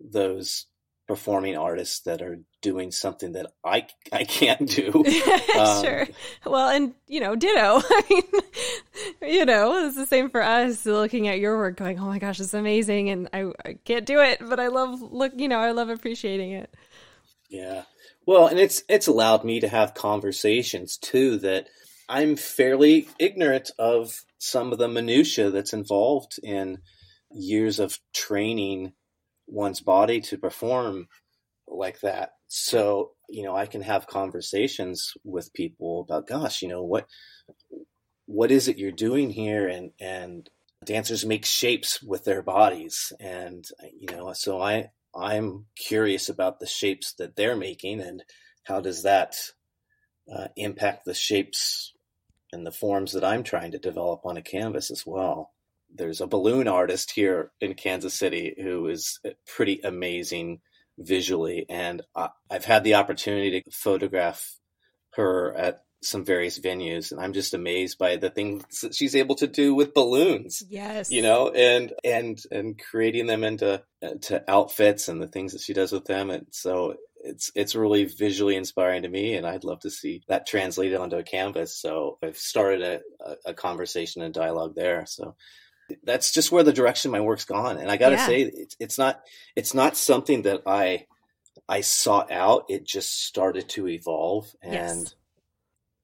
those 0.01 0.67
performing 1.07 1.55
artists 1.57 2.01
that 2.01 2.23
are 2.23 2.41
doing 2.63 2.91
something 2.91 3.33
that 3.33 3.47
i 3.65 3.87
i 4.13 4.25
can't 4.25 4.69
do 4.69 5.05
Um, 5.57 5.85
sure. 5.85 6.09
Well, 6.45 6.69
and 6.69 6.95
you 7.07 7.21
know, 7.21 7.37
ditto. 7.37 7.81
I 7.89 8.03
mean, 8.11 9.35
you 9.35 9.45
know, 9.45 9.87
it's 9.87 9.95
the 9.95 10.05
same 10.05 10.29
for 10.29 10.43
us 10.43 10.85
looking 10.85 11.29
at 11.29 11.39
your 11.39 11.57
work 11.57 11.77
going, 11.77 12.01
"Oh 12.01 12.07
my 12.07 12.19
gosh, 12.19 12.41
it's 12.41 12.55
amazing." 12.55 13.09
And 13.11 13.29
I, 13.33 13.53
I 13.65 13.75
can't 13.85 14.05
do 14.05 14.19
it, 14.21 14.41
but 14.41 14.59
I 14.59 14.67
love 14.67 15.01
look, 15.01 15.33
you 15.37 15.47
know, 15.47 15.61
I 15.61 15.71
love 15.71 15.91
appreciating 15.91 16.51
it. 16.53 16.75
yeah 17.49 17.83
well 18.27 18.49
and 18.49 18.59
it's 18.59 18.83
it's 18.89 19.07
allowed 19.07 19.45
me 19.45 19.61
to 19.61 19.69
have 19.69 19.95
conversations 19.95 20.97
too 20.97 21.37
that 21.39 21.69
i'm 22.09 22.37
fairly 22.37 23.09
ignorant 23.19 23.71
of 23.79 24.25
some 24.39 24.73
of 24.73 24.79
the 24.79 24.89
minutia 24.89 25.51
that's 25.51 25.73
involved 25.73 26.39
in 26.43 26.79
years 27.31 27.79
of 27.79 27.99
training 28.15 28.93
one's 29.47 29.81
body 29.81 30.21
to 30.21 30.39
perform 30.39 31.09
like 31.67 32.01
that. 32.01 32.31
So 32.47 33.13
you 33.29 33.43
know 33.43 33.57
i 33.57 33.67
can 33.67 33.81
have 33.83 34.07
conversations 34.07 35.15
with 35.25 35.53
people 35.55 36.03
about 36.03 36.27
gosh 36.27 36.63
you 36.63 36.69
know 36.69 36.83
what 36.83 37.07
what 38.27 38.51
is 38.51 38.69
it 38.69 38.79
you're 38.79 38.93
doing 38.93 39.31
here? 39.31 39.69
And 39.69 39.93
and 40.01 40.49
dancers 40.85 41.25
make 41.25 41.45
shapes 41.45 42.03
with 42.03 42.25
their 42.25 42.43
bodies. 42.43 43.13
And 43.21 43.65
you 43.99 44.15
know 44.15 44.33
so 44.35 44.61
i 44.61 44.91
i'm 45.17 45.67
curious 45.77 46.29
about 46.29 46.61
the 46.61 46.67
shapes 46.67 47.15
that 47.15 47.37
they're 47.37 47.57
making 47.57 48.01
and 48.01 48.25
how 48.65 48.81
does 48.81 49.03
that 49.03 49.37
uh, 50.33 50.49
impact 50.57 51.05
the 51.05 51.15
shapes 51.15 51.94
and 52.55 52.67
the 52.67 52.73
forms 52.73 53.13
that 53.13 53.25
i'm 53.25 53.43
trying 53.43 53.73
to 53.73 53.79
develop 53.79 54.21
on 54.25 54.37
a 54.39 54.43
canvas 54.43 54.91
as 54.91 55.05
well 55.07 55.53
there's 55.95 56.21
a 56.23 56.27
balloon 56.27 56.67
artist 56.69 57.11
here 57.13 57.51
in 57.61 57.75
kansas 57.75 58.15
city 58.15 58.55
who 58.63 58.87
is 58.89 59.21
uh, 59.27 59.31
pretty 59.47 59.81
amazing 59.85 60.61
visually 60.99 61.67
and 61.69 62.03
I, 62.15 62.29
i've 62.51 62.65
had 62.65 62.85
the 62.85 62.95
opportunity 62.95 63.61
to 63.61 63.71
photograph 63.71 64.59
her 65.15 65.55
at 65.55 65.83
some 66.03 66.25
various 66.25 66.59
venues 66.61 67.11
and 67.13 67.21
i'm 67.21 67.33
just 67.33 67.55
amazed 67.55 67.99
by 67.99 68.17
the 68.17 68.31
things 68.31 68.63
that 68.83 68.95
she's 68.95 69.17
able 69.17 69.35
to 69.37 69.47
do 69.47 69.75
with 69.75 69.95
balloons 69.95 70.63
Yes. 70.69 71.11
you 71.11 71.23
know 71.23 71.49
and 71.51 71.93
and 72.05 72.39
and 72.51 72.79
creating 72.79 73.27
them 73.27 73.43
into 73.43 73.83
uh, 74.03 74.09
to 74.23 74.45
outfits 74.51 75.09
and 75.09 75.21
the 75.23 75.29
things 75.29 75.53
that 75.53 75.63
she 75.63 75.73
does 75.73 75.93
with 75.93 76.05
them 76.05 76.31
and 76.31 76.47
so 76.51 76.95
it's 77.25 77.51
it's 77.55 77.75
really 77.75 78.05
visually 78.05 78.55
inspiring 78.55 79.03
to 79.03 79.09
me 79.09 79.35
and 79.35 79.47
i'd 79.47 79.65
love 79.65 79.81
to 79.81 79.91
see 79.91 80.23
that 80.29 80.47
translated 80.47 80.99
onto 81.01 81.17
a 81.17 81.23
canvas. 81.23 81.75
So 81.77 82.19
i've 82.23 82.37
started 82.37 82.83
a, 82.83 83.37
a, 83.47 83.55
conversation 83.55 84.23
and 84.23 84.33
dialogue 84.35 84.75
there. 84.75 85.07
So 85.07 85.35
that's 86.03 86.33
just 86.33 86.53
where 86.53 86.63
the 86.63 86.73
direction 86.73 87.11
my 87.11 87.21
work's 87.21 87.45
gone. 87.45 87.79
And 87.79 87.91
i 87.91 87.97
gotta 87.97 88.17
Yeah. 88.17 88.27
say 88.27 88.43
it's, 88.43 88.77
it's 88.79 88.99
not 88.99 89.23
it's 89.57 89.75
not 89.75 89.97
something 89.97 90.43
that 90.43 90.63
i 90.67 91.07
i 91.69 91.81
sought 91.81 92.31
out. 92.31 92.67
It 92.69 92.85
just 92.85 93.25
started 93.25 93.69
to 93.71 93.89
evolve. 93.89 94.55
And 94.63 94.75
Yes. 95.01 95.15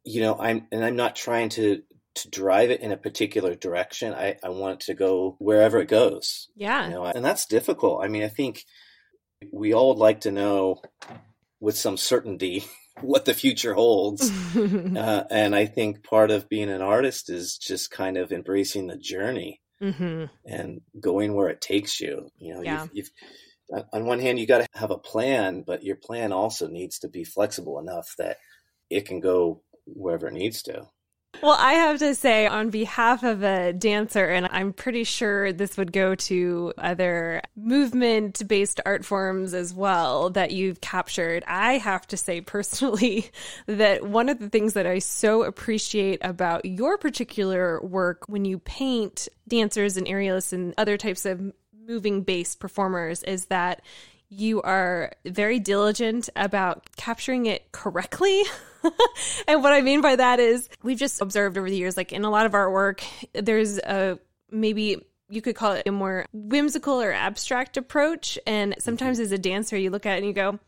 you 0.04 0.20
know 0.22 0.36
i'm 0.40 0.66
and 0.72 0.84
i'm 0.84 0.96
not 0.96 1.16
trying 1.16 1.50
to 1.50 1.82
to 2.16 2.28
drive 2.28 2.70
it 2.70 2.80
in 2.80 2.92
a 2.92 2.96
particular 2.96 3.54
direction. 3.54 4.14
I 4.14 4.36
i 4.42 4.48
want 4.48 4.74
it 4.82 4.86
to 4.86 4.94
go 4.94 5.36
wherever 5.38 5.78
it 5.78 5.88
goes. 5.88 6.48
Yeah. 6.56 6.86
you 6.86 6.94
know 6.94 7.04
and 7.04 7.24
that's 7.24 7.46
difficult. 7.46 8.02
I 8.02 8.08
mean 8.08 8.22
i 8.22 8.28
think 8.28 8.64
we 9.52 9.72
all 9.74 9.88
would 9.90 9.98
like 9.98 10.20
to 10.22 10.30
know 10.30 10.80
with 11.60 11.76
some 11.76 11.96
certainty 11.96 12.64
what 13.00 13.24
the 13.24 13.34
future 13.34 13.74
holds. 13.74 14.30
Uh, 14.96 15.22
and 15.30 15.54
i 15.54 15.66
think 15.66 16.02
part 16.02 16.32
of 16.32 16.48
being 16.48 16.68
an 16.68 16.82
artist 16.82 17.30
is 17.30 17.56
just 17.56 17.92
kind 17.92 18.16
of 18.16 18.32
embracing 18.32 18.88
the 18.88 18.96
journey 18.96 19.60
hmm 19.80 20.24
and 20.44 20.80
going 20.98 21.32
where 21.34 21.48
it 21.48 21.60
takes 21.60 22.00
you. 22.00 22.28
You 22.38 22.54
know 22.54 22.62
Yeah. 22.62 22.86
you've, 22.92 23.10
you've 23.72 23.84
on 23.92 24.04
one 24.06 24.18
hand 24.18 24.40
you 24.40 24.48
got 24.48 24.58
to 24.62 24.66
have 24.74 24.90
a 24.90 24.98
plan 24.98 25.62
but 25.64 25.84
your 25.84 25.94
plan 25.94 26.32
also 26.32 26.66
needs 26.66 26.98
to 27.00 27.08
be 27.08 27.22
flexible 27.22 27.78
enough 27.78 28.14
that 28.18 28.38
it 28.90 29.06
can 29.06 29.20
go 29.20 29.62
wherever 29.86 30.26
it 30.26 30.32
needs 30.34 30.60
to 30.64 30.86
Well, 31.42 31.56
I 31.58 31.72
have 31.72 31.98
to 32.00 32.14
say, 32.14 32.46
on 32.46 32.68
behalf 32.68 33.22
of 33.22 33.42
a 33.42 33.72
dancer, 33.72 34.26
and 34.26 34.46
I'm 34.50 34.74
pretty 34.74 35.04
sure 35.04 35.54
this 35.54 35.78
would 35.78 35.90
go 35.90 36.14
to 36.14 36.74
other 36.76 37.40
movement 37.56 38.46
based 38.46 38.78
art 38.84 39.06
forms 39.06 39.54
as 39.54 39.72
well 39.72 40.28
that 40.30 40.50
you've 40.50 40.82
captured, 40.82 41.42
I 41.46 41.78
have 41.78 42.06
to 42.08 42.18
say 42.18 42.42
personally 42.42 43.30
that 43.66 44.06
one 44.06 44.28
of 44.28 44.38
the 44.38 44.50
things 44.50 44.74
that 44.74 44.86
I 44.86 44.98
so 44.98 45.42
appreciate 45.42 46.18
about 46.22 46.66
your 46.66 46.98
particular 46.98 47.80
work 47.80 48.28
when 48.28 48.44
you 48.44 48.58
paint 48.58 49.26
dancers 49.48 49.96
and 49.96 50.06
aerialists 50.06 50.52
and 50.52 50.74
other 50.76 50.98
types 50.98 51.24
of 51.24 51.40
moving 51.86 52.22
based 52.22 52.60
performers 52.60 53.22
is 53.22 53.46
that 53.46 53.80
you 54.30 54.62
are 54.62 55.12
very 55.26 55.58
diligent 55.58 56.30
about 56.36 56.86
capturing 56.96 57.46
it 57.46 57.70
correctly. 57.72 58.42
and 59.48 59.62
what 59.62 59.72
I 59.72 59.82
mean 59.82 60.00
by 60.00 60.16
that 60.16 60.40
is 60.40 60.68
we've 60.82 60.98
just 60.98 61.20
observed 61.20 61.58
over 61.58 61.68
the 61.68 61.76
years, 61.76 61.96
like 61.96 62.12
in 62.12 62.24
a 62.24 62.30
lot 62.30 62.46
of 62.46 62.52
artwork, 62.52 63.02
there's 63.34 63.78
a 63.78 64.18
maybe 64.50 65.04
you 65.28 65.42
could 65.42 65.54
call 65.54 65.72
it 65.72 65.86
a 65.86 65.92
more 65.92 66.26
whimsical 66.32 67.00
or 67.00 67.12
abstract 67.12 67.76
approach. 67.76 68.38
And 68.46 68.74
sometimes 68.78 69.18
mm-hmm. 69.18 69.24
as 69.24 69.32
a 69.32 69.38
dancer, 69.38 69.76
you 69.76 69.90
look 69.90 70.06
at 70.06 70.14
it 70.14 70.18
and 70.18 70.26
you 70.26 70.32
go, 70.32 70.58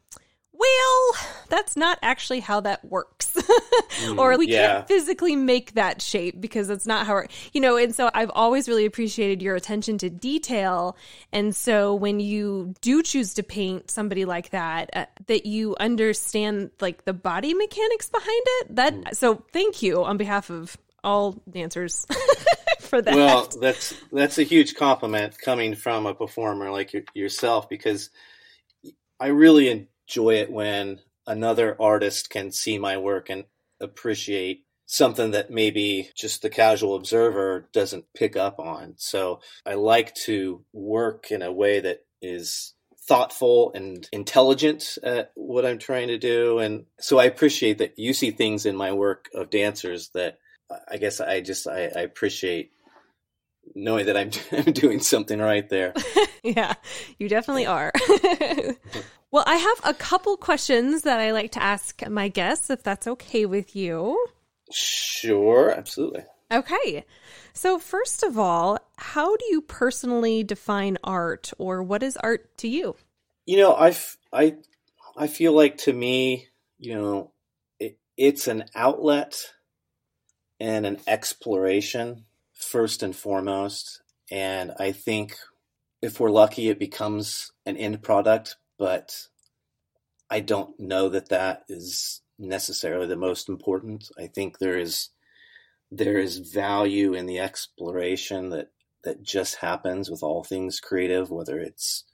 well, 0.52 1.12
that's 1.48 1.76
not 1.76 1.98
actually 2.02 2.40
how 2.40 2.60
that 2.60 2.84
works. 2.84 3.36
or 4.18 4.36
we 4.36 4.48
yeah. 4.48 4.66
can't 4.66 4.88
physically 4.88 5.34
make 5.34 5.74
that 5.74 6.02
shape 6.02 6.40
because 6.40 6.68
it's 6.68 6.86
not 6.86 7.06
how, 7.06 7.18
it, 7.18 7.30
you 7.52 7.60
know, 7.60 7.76
and 7.76 7.94
so 7.94 8.10
I've 8.12 8.30
always 8.34 8.68
really 8.68 8.84
appreciated 8.84 9.40
your 9.40 9.56
attention 9.56 9.98
to 9.98 10.10
detail. 10.10 10.96
And 11.32 11.56
so 11.56 11.94
when 11.94 12.20
you 12.20 12.74
do 12.80 13.02
choose 13.02 13.34
to 13.34 13.42
paint 13.42 13.90
somebody 13.90 14.24
like 14.24 14.50
that, 14.50 14.90
uh, 14.94 15.06
that 15.26 15.46
you 15.46 15.74
understand 15.80 16.70
like 16.80 17.04
the 17.04 17.14
body 17.14 17.54
mechanics 17.54 18.08
behind 18.08 18.42
it. 18.46 18.76
That, 18.76 19.16
so 19.16 19.44
thank 19.52 19.82
you 19.82 20.04
on 20.04 20.16
behalf 20.16 20.50
of 20.50 20.76
all 21.02 21.42
dancers 21.50 22.06
for 22.80 23.00
that. 23.00 23.14
Well, 23.14 23.48
that's 23.60 23.94
that's 24.12 24.38
a 24.38 24.42
huge 24.42 24.74
compliment 24.74 25.38
coming 25.38 25.74
from 25.74 26.06
a 26.06 26.14
performer 26.14 26.70
like 26.70 26.92
your, 26.92 27.02
yourself 27.14 27.68
because 27.68 28.10
I 29.18 29.28
really 29.28 29.88
enjoy 30.12 30.34
it 30.34 30.50
when 30.50 31.00
another 31.26 31.76
artist 31.80 32.28
can 32.28 32.52
see 32.52 32.78
my 32.78 32.98
work 32.98 33.30
and 33.30 33.44
appreciate 33.80 34.64
something 34.84 35.30
that 35.30 35.50
maybe 35.50 36.10
just 36.14 36.42
the 36.42 36.50
casual 36.50 36.96
observer 36.96 37.66
doesn't 37.72 38.04
pick 38.14 38.36
up 38.36 38.58
on. 38.58 38.92
So 38.98 39.40
I 39.64 39.74
like 39.74 40.14
to 40.26 40.64
work 40.72 41.30
in 41.30 41.40
a 41.40 41.52
way 41.52 41.80
that 41.80 42.00
is 42.20 42.74
thoughtful 43.08 43.72
and 43.74 44.06
intelligent 44.12 44.98
at 45.02 45.32
what 45.34 45.64
I'm 45.64 45.78
trying 45.78 46.08
to 46.08 46.18
do. 46.18 46.58
And 46.58 46.84
so 47.00 47.18
I 47.18 47.24
appreciate 47.24 47.78
that 47.78 47.98
you 47.98 48.12
see 48.12 48.32
things 48.32 48.66
in 48.66 48.76
my 48.76 48.92
work 48.92 49.30
of 49.34 49.48
dancers 49.48 50.10
that 50.14 50.38
I 50.90 50.98
guess 50.98 51.20
I 51.20 51.40
just 51.40 51.66
I, 51.66 51.84
I 51.84 52.00
appreciate 52.00 52.72
knowing 53.74 54.06
that 54.06 54.16
I'm, 54.16 54.30
I'm 54.52 54.72
doing 54.72 55.00
something 55.00 55.38
right 55.38 55.68
there. 55.70 55.94
yeah, 56.56 56.74
you 57.18 57.28
definitely 57.28 57.66
are. 57.66 57.92
well, 59.30 59.44
I 59.46 59.56
have 59.56 59.80
a 59.84 59.94
couple 59.94 60.36
questions 60.36 61.02
that 61.02 61.20
I 61.20 61.30
like 61.30 61.52
to 61.52 61.62
ask 61.62 62.06
my 62.08 62.28
guests, 62.28 62.68
if 62.68 62.82
that's 62.82 63.06
okay 63.06 63.46
with 63.46 63.76
you. 63.76 64.26
Sure, 64.72 65.70
absolutely. 65.70 66.24
Okay. 66.50 67.04
So, 67.52 67.78
first 67.78 68.24
of 68.24 68.38
all, 68.38 68.78
how 68.96 69.36
do 69.36 69.44
you 69.50 69.60
personally 69.60 70.42
define 70.42 70.98
art, 71.04 71.52
or 71.58 71.82
what 71.82 72.02
is 72.02 72.16
art 72.16 72.56
to 72.58 72.68
you? 72.68 72.96
You 73.46 73.58
know, 73.58 73.74
I, 73.74 73.94
I, 74.32 74.56
I 75.16 75.26
feel 75.28 75.52
like 75.52 75.78
to 75.78 75.92
me, 75.92 76.48
you 76.78 76.94
know, 76.94 77.30
it, 77.78 77.98
it's 78.16 78.48
an 78.48 78.64
outlet 78.74 79.52
and 80.58 80.86
an 80.86 80.98
exploration 81.06 82.24
first 82.54 83.02
and 83.02 83.14
foremost. 83.14 84.02
And 84.30 84.72
I 84.78 84.92
think 84.92 85.36
if 86.02 86.18
we're 86.18 86.30
lucky, 86.30 86.68
it 86.68 86.78
becomes 86.78 87.52
an 87.64 87.76
end 87.76 88.02
product, 88.02 88.56
but 88.78 89.28
I 90.28 90.40
don't 90.40 90.78
know 90.78 91.08
that 91.08 91.28
that 91.28 91.62
is 91.68 92.22
necessarily 92.38 93.06
the 93.06 93.16
most 93.16 93.48
important. 93.48 94.10
I 94.18 94.26
think 94.26 94.58
there 94.58 94.76
is 94.76 95.10
there 95.90 96.18
is 96.18 96.38
value 96.38 97.12
in 97.12 97.26
the 97.26 97.38
exploration 97.38 98.50
that 98.50 98.70
that 99.04 99.22
just 99.22 99.56
happens 99.56 100.10
with 100.10 100.22
all 100.22 100.42
things 100.42 100.80
creative, 100.80 101.30
whether 101.30 101.60
it's 101.60 102.04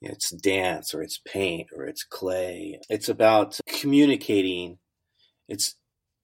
it's 0.00 0.30
dance 0.30 0.94
or 0.94 1.02
it's 1.02 1.18
paint 1.18 1.68
or 1.74 1.86
it's 1.86 2.04
clay. 2.04 2.80
It's 2.88 3.08
about 3.08 3.58
communicating. 3.66 4.78
It's 5.48 5.76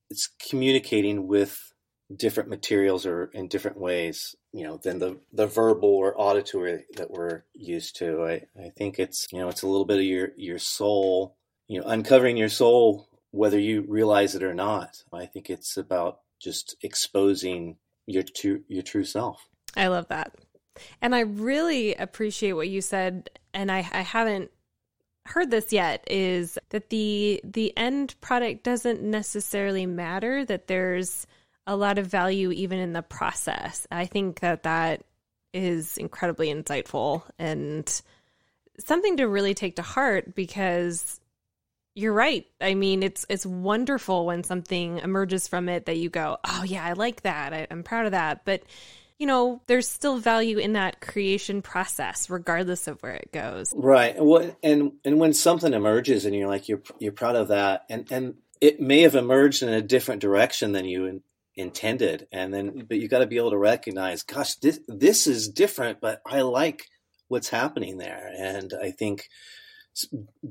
it's 0.09 0.29
communicating 0.49 1.27
with 1.27 1.73
different 2.15 2.49
materials 2.49 3.05
or 3.05 3.25
in 3.33 3.47
different 3.47 3.77
ways, 3.77 4.35
you 4.51 4.63
know, 4.63 4.77
than 4.77 4.99
the, 4.99 5.19
the 5.31 5.45
verbal 5.45 5.89
or 5.89 6.19
auditory 6.19 6.85
that 6.95 7.11
we're 7.11 7.43
used 7.53 7.95
to. 7.97 8.23
I, 8.23 8.45
I 8.59 8.69
think 8.75 8.99
it's, 8.99 9.27
you 9.31 9.39
know, 9.39 9.49
it's 9.49 9.61
a 9.61 9.67
little 9.67 9.85
bit 9.85 9.97
of 9.97 10.03
your, 10.03 10.29
your 10.35 10.59
soul, 10.59 11.35
you 11.67 11.79
know, 11.79 11.87
uncovering 11.87 12.37
your 12.37 12.49
soul, 12.49 13.07
whether 13.31 13.59
you 13.59 13.81
realize 13.87 14.33
it 14.33 14.43
or 14.43 14.55
not. 14.55 15.03
I 15.13 15.27
think 15.27 15.49
it's 15.49 15.77
about 15.77 16.21
just 16.39 16.75
exposing 16.81 17.77
your 18.07 18.23
true, 18.23 18.63
your 18.67 18.83
true 18.83 19.03
self. 19.03 19.47
I 19.77 19.87
love 19.87 20.07
that. 20.07 20.33
And 21.01 21.13
I 21.13 21.21
really 21.21 21.93
appreciate 21.93 22.53
what 22.53 22.69
you 22.69 22.81
said. 22.81 23.29
And 23.53 23.71
I, 23.71 23.79
I 23.79 24.01
haven't 24.01 24.49
heard 25.25 25.51
this 25.51 25.71
yet 25.71 26.03
is 26.07 26.57
that 26.69 26.89
the 26.89 27.39
the 27.43 27.75
end 27.77 28.15
product 28.19 28.63
doesn't 28.63 29.01
necessarily 29.03 29.85
matter 29.85 30.43
that 30.43 30.65
there's 30.65 31.27
a 31.69 31.75
lot 31.75 31.99
of 31.99 32.07
value 32.07 32.51
even 32.51 32.79
in 32.79 32.93
the 32.93 33.03
process. 33.03 33.85
I 33.91 34.07
think 34.07 34.39
that 34.39 34.63
that 34.63 35.03
is 35.53 35.97
incredibly 35.97 36.47
insightful 36.47 37.23
and 37.37 38.01
something 38.79 39.17
to 39.17 39.27
really 39.27 39.53
take 39.53 39.75
to 39.75 39.83
heart 39.83 40.33
because 40.33 41.21
you're 41.93 42.13
right. 42.13 42.47
I 42.59 42.73
mean, 42.73 43.03
it's 43.03 43.25
it's 43.29 43.45
wonderful 43.45 44.25
when 44.25 44.43
something 44.43 44.97
emerges 44.97 45.47
from 45.47 45.69
it 45.69 45.85
that 45.85 45.97
you 45.97 46.09
go, 46.09 46.37
"Oh 46.43 46.63
yeah, 46.63 46.83
I 46.83 46.93
like 46.93 47.21
that. 47.21 47.53
I, 47.53 47.67
I'm 47.69 47.83
proud 47.83 48.07
of 48.07 48.13
that." 48.13 48.45
But 48.45 48.63
you 49.19 49.27
know, 49.27 49.61
there's 49.67 49.87
still 49.87 50.17
value 50.17 50.57
in 50.57 50.73
that 50.73 51.01
creation 51.01 51.61
process, 51.61 52.29
regardless 52.29 52.87
of 52.87 53.01
where 53.03 53.13
it 53.13 53.31
goes. 53.31 53.73
Right. 53.75 54.15
Well, 54.17 54.55
and 54.63 54.93
and 55.05 55.19
when 55.19 55.33
something 55.33 55.73
emerges 55.73 56.25
and 56.25 56.33
you're 56.35 56.47
like 56.47 56.67
you're 56.67 56.81
you're 56.97 57.11
proud 57.11 57.35
of 57.35 57.49
that, 57.49 57.85
and 57.89 58.11
and 58.11 58.35
it 58.59 58.79
may 58.79 59.01
have 59.01 59.15
emerged 59.15 59.61
in 59.61 59.69
a 59.69 59.81
different 59.81 60.21
direction 60.21 60.71
than 60.71 60.85
you 60.85 61.21
intended. 61.59 62.27
And 62.31 62.53
then 62.53 62.69
mm-hmm. 62.69 62.81
but 62.87 62.99
you 62.99 63.07
got 63.07 63.19
to 63.19 63.27
be 63.27 63.37
able 63.37 63.51
to 63.51 63.57
recognize 63.57 64.23
gosh 64.23 64.55
this 64.55 64.79
this 64.87 65.27
is 65.27 65.49
different 65.49 65.99
but 66.01 66.21
i 66.25 66.41
like 66.41 66.85
what's 67.27 67.49
happening 67.49 67.97
there. 67.97 68.31
And 68.37 68.73
i 68.81 68.91
think 68.91 69.27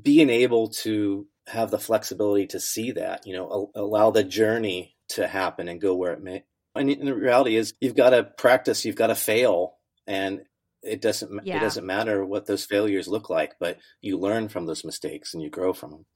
being 0.03 0.31
able 0.31 0.68
to 0.68 1.27
have 1.47 1.71
the 1.71 1.79
flexibility 1.79 2.47
to 2.47 2.61
see 2.61 2.92
that 2.92 3.27
you 3.27 3.35
know 3.35 3.71
allow 3.75 4.11
the 4.11 4.25
journey 4.25 4.94
to 5.09 5.27
happen 5.27 5.68
and 5.68 5.81
go 5.81 5.94
where 5.94 6.12
it 6.12 6.23
may 6.23 6.44
and 6.75 6.90
the 6.90 7.14
reality 7.14 7.57
is 7.57 7.75
you've 7.81 7.97
got 7.97 8.11
to 8.11 8.23
practice 8.23 8.85
you've 8.85 8.97
got 8.97 9.07
to 9.07 9.14
fail 9.14 9.77
and 10.07 10.40
it 10.83 11.01
doesn't 11.01 11.44
yeah. 11.44 11.57
it 11.57 11.61
doesn't 11.61 11.87
matter 11.87 12.25
what 12.25 12.47
those 12.47 12.64
failures 12.64 13.09
look 13.09 13.31
like 13.31 13.55
but 13.59 13.79
you 14.01 14.18
learn 14.18 14.49
from 14.49 14.66
those 14.66 14.85
mistakes 14.85 15.33
and 15.33 15.42
you 15.42 15.49
grow 15.49 15.73
from 15.73 15.90
them 15.90 16.07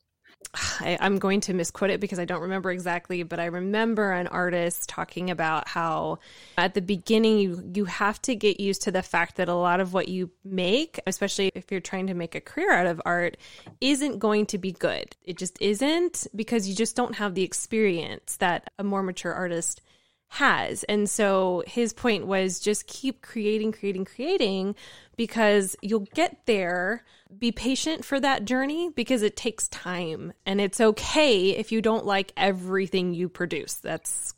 I, 0.81 0.99
am 1.01 1.19
going 1.19 1.41
to 1.43 1.55
misquote 1.55 1.91
it 1.91 2.01
because 2.01 2.19
I 2.19 2.25
don't 2.25 2.43
remember 2.43 2.71
exactly, 2.71 3.23
but 3.23 3.41
I 3.41 3.47
remember 3.47 4.13
an 4.13 4.27
artist 4.27 4.89
talking 4.89 5.31
about 5.31 5.69
how 5.69 6.19
at 6.59 6.75
the 6.75 6.83
beginning 6.83 7.39
you, 7.39 7.71
you 7.75 7.85
have 7.87 8.21
to 8.23 8.35
get 8.35 8.61
used 8.61 8.83
to 8.83 8.91
the 8.91 9.03
fact 9.03 9.37
that 9.37 9.49
a 9.49 9.55
lot 9.55 9.81
of 9.81 9.93
what 9.93 10.09
you 10.09 10.31
make, 10.45 11.01
especially 11.07 11.51
if 11.55 11.71
you're 11.71 11.81
trying 11.81 12.07
to 12.09 12.15
make 12.15 12.35
a 12.35 12.41
career 12.41 12.73
out 12.73 12.87
of 12.87 13.01
art, 13.05 13.37
isn't 13.81 14.19
going 14.19 14.47
to 14.47 14.59
be 14.59 14.73
good. 14.73 15.17
It 15.25 15.39
just 15.39 15.61
isn't 15.61 16.27
because 16.35 16.69
you 16.69 16.75
just 16.75 16.97
don't 16.97 17.17
have 17.17 17.35
the 17.35 17.43
experience 17.43 18.37
that 18.37 18.71
a 18.79 18.85
more 18.85 19.03
mature 19.03 19.33
artist 19.33 19.83
has. 20.33 20.83
And 20.85 21.11
so 21.11 21.63
his 21.67 21.93
point 21.93 22.27
was 22.27 22.59
just 22.59 22.87
keep 22.87 23.21
creating, 23.21 23.73
creating, 23.73 24.07
creating 24.07 24.75
because 25.15 25.77
you'll 25.83 26.09
get 26.15 26.47
there. 26.47 27.05
Be 27.39 27.53
patient 27.53 28.03
for 28.03 28.19
that 28.19 28.47
journey 28.47 28.89
because 28.89 29.21
it 29.21 29.37
takes 29.37 29.69
time. 29.69 30.33
And 30.47 30.59
it's 30.59 30.81
okay 30.81 31.51
if 31.51 31.71
you 31.71 31.83
don't 31.83 32.07
like 32.07 32.33
everything 32.35 33.13
you 33.13 33.29
produce. 33.29 33.75
That's 33.75 34.33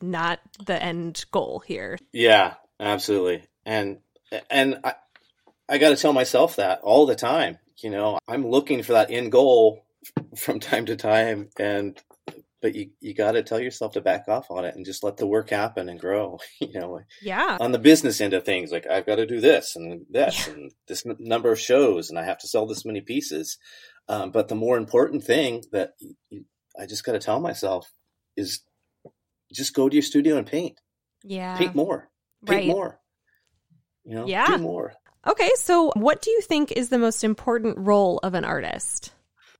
not 0.00 0.38
the 0.64 0.80
end 0.80 1.24
goal 1.32 1.64
here. 1.66 1.98
Yeah, 2.12 2.54
absolutely. 2.78 3.42
And 3.66 3.98
and 4.48 4.78
I 4.84 4.94
I 5.68 5.78
got 5.78 5.90
to 5.90 5.96
tell 5.96 6.12
myself 6.12 6.56
that 6.56 6.82
all 6.82 7.06
the 7.06 7.16
time. 7.16 7.58
You 7.78 7.90
know, 7.90 8.18
I'm 8.28 8.46
looking 8.46 8.84
for 8.84 8.92
that 8.92 9.10
end 9.10 9.32
goal 9.32 9.84
from 10.36 10.60
time 10.60 10.86
to 10.86 10.94
time 10.94 11.48
and 11.58 12.00
but 12.62 12.74
you 12.76 12.90
you 13.00 13.12
got 13.12 13.32
to 13.32 13.42
tell 13.42 13.60
yourself 13.60 13.92
to 13.92 14.00
back 14.00 14.28
off 14.28 14.50
on 14.50 14.64
it 14.64 14.74
and 14.76 14.86
just 14.86 15.02
let 15.02 15.16
the 15.16 15.26
work 15.26 15.50
happen 15.50 15.88
and 15.88 16.00
grow 16.00 16.38
you 16.60 16.80
know 16.80 17.00
yeah. 17.20 17.58
on 17.60 17.72
the 17.72 17.78
business 17.78 18.20
end 18.20 18.32
of 18.32 18.44
things 18.44 18.70
like 18.70 18.86
i've 18.86 19.04
got 19.04 19.16
to 19.16 19.26
do 19.26 19.40
this 19.40 19.76
and 19.76 20.06
this 20.08 20.46
yeah. 20.46 20.54
and 20.54 20.72
this 20.86 21.04
n- 21.04 21.16
number 21.18 21.50
of 21.52 21.60
shows 21.60 22.08
and 22.08 22.18
i 22.18 22.24
have 22.24 22.38
to 22.38 22.48
sell 22.48 22.64
this 22.66 22.84
many 22.84 23.00
pieces. 23.00 23.58
Um, 24.08 24.32
but 24.32 24.48
the 24.48 24.56
more 24.56 24.76
important 24.76 25.24
thing 25.24 25.62
that 25.72 25.92
you, 26.30 26.44
i 26.78 26.86
just 26.86 27.04
got 27.04 27.12
to 27.12 27.18
tell 27.18 27.40
myself 27.40 27.90
is 28.36 28.60
just 29.52 29.74
go 29.74 29.88
to 29.88 29.94
your 29.94 30.02
studio 30.02 30.38
and 30.38 30.46
paint. 30.46 30.80
Yeah. 31.22 31.56
Paint 31.56 31.74
more. 31.74 32.08
Paint 32.46 32.60
right. 32.62 32.66
more. 32.66 33.00
You 34.04 34.14
know 34.16 34.26
yeah. 34.26 34.46
do 34.46 34.58
more. 34.58 34.94
Okay 35.26 35.50
so 35.56 35.92
what 35.94 36.20
do 36.20 36.30
you 36.30 36.40
think 36.40 36.72
is 36.72 36.88
the 36.88 36.98
most 36.98 37.22
important 37.22 37.78
role 37.78 38.18
of 38.22 38.34
an 38.34 38.44
artist? 38.44 39.12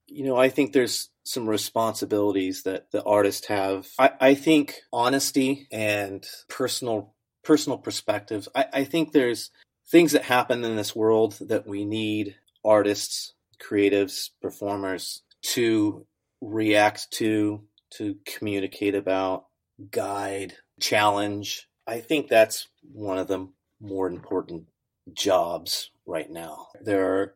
You 0.08 0.24
know 0.24 0.36
i 0.36 0.48
think 0.48 0.72
there's 0.72 1.08
some 1.24 1.48
responsibilities 1.48 2.62
that 2.64 2.90
the 2.90 3.02
artists 3.04 3.46
have. 3.46 3.88
I, 3.98 4.10
I 4.20 4.34
think 4.34 4.80
honesty 4.92 5.68
and 5.70 6.26
personal 6.48 7.14
personal 7.42 7.78
perspectives. 7.78 8.48
I, 8.54 8.66
I 8.72 8.84
think 8.84 9.12
there's 9.12 9.50
things 9.88 10.12
that 10.12 10.22
happen 10.22 10.64
in 10.64 10.76
this 10.76 10.94
world 10.94 11.36
that 11.40 11.66
we 11.66 11.84
need 11.84 12.36
artists, 12.64 13.34
creatives, 13.60 14.30
performers 14.40 15.22
to 15.42 16.06
react 16.40 17.10
to, 17.12 17.62
to 17.90 18.16
communicate 18.24 18.94
about, 18.94 19.46
guide, 19.90 20.54
challenge. 20.80 21.68
I 21.86 22.00
think 22.00 22.28
that's 22.28 22.68
one 22.92 23.18
of 23.18 23.28
the 23.28 23.48
more 23.80 24.06
important 24.06 24.66
jobs 25.12 25.90
right 26.06 26.30
now. 26.30 26.68
There 26.80 27.14
are 27.14 27.34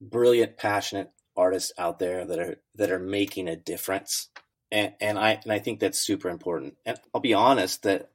brilliant, 0.00 0.56
passionate 0.56 1.10
artists 1.36 1.72
out 1.78 1.98
there 1.98 2.24
that 2.24 2.38
are 2.38 2.56
that 2.74 2.90
are 2.90 2.98
making 2.98 3.48
a 3.48 3.56
difference. 3.56 4.28
And 4.70 4.92
and 5.00 5.18
I 5.18 5.40
and 5.42 5.52
I 5.52 5.58
think 5.58 5.80
that's 5.80 5.98
super 5.98 6.28
important. 6.28 6.76
And 6.84 6.98
I'll 7.14 7.20
be 7.20 7.34
honest 7.34 7.82
that 7.82 8.10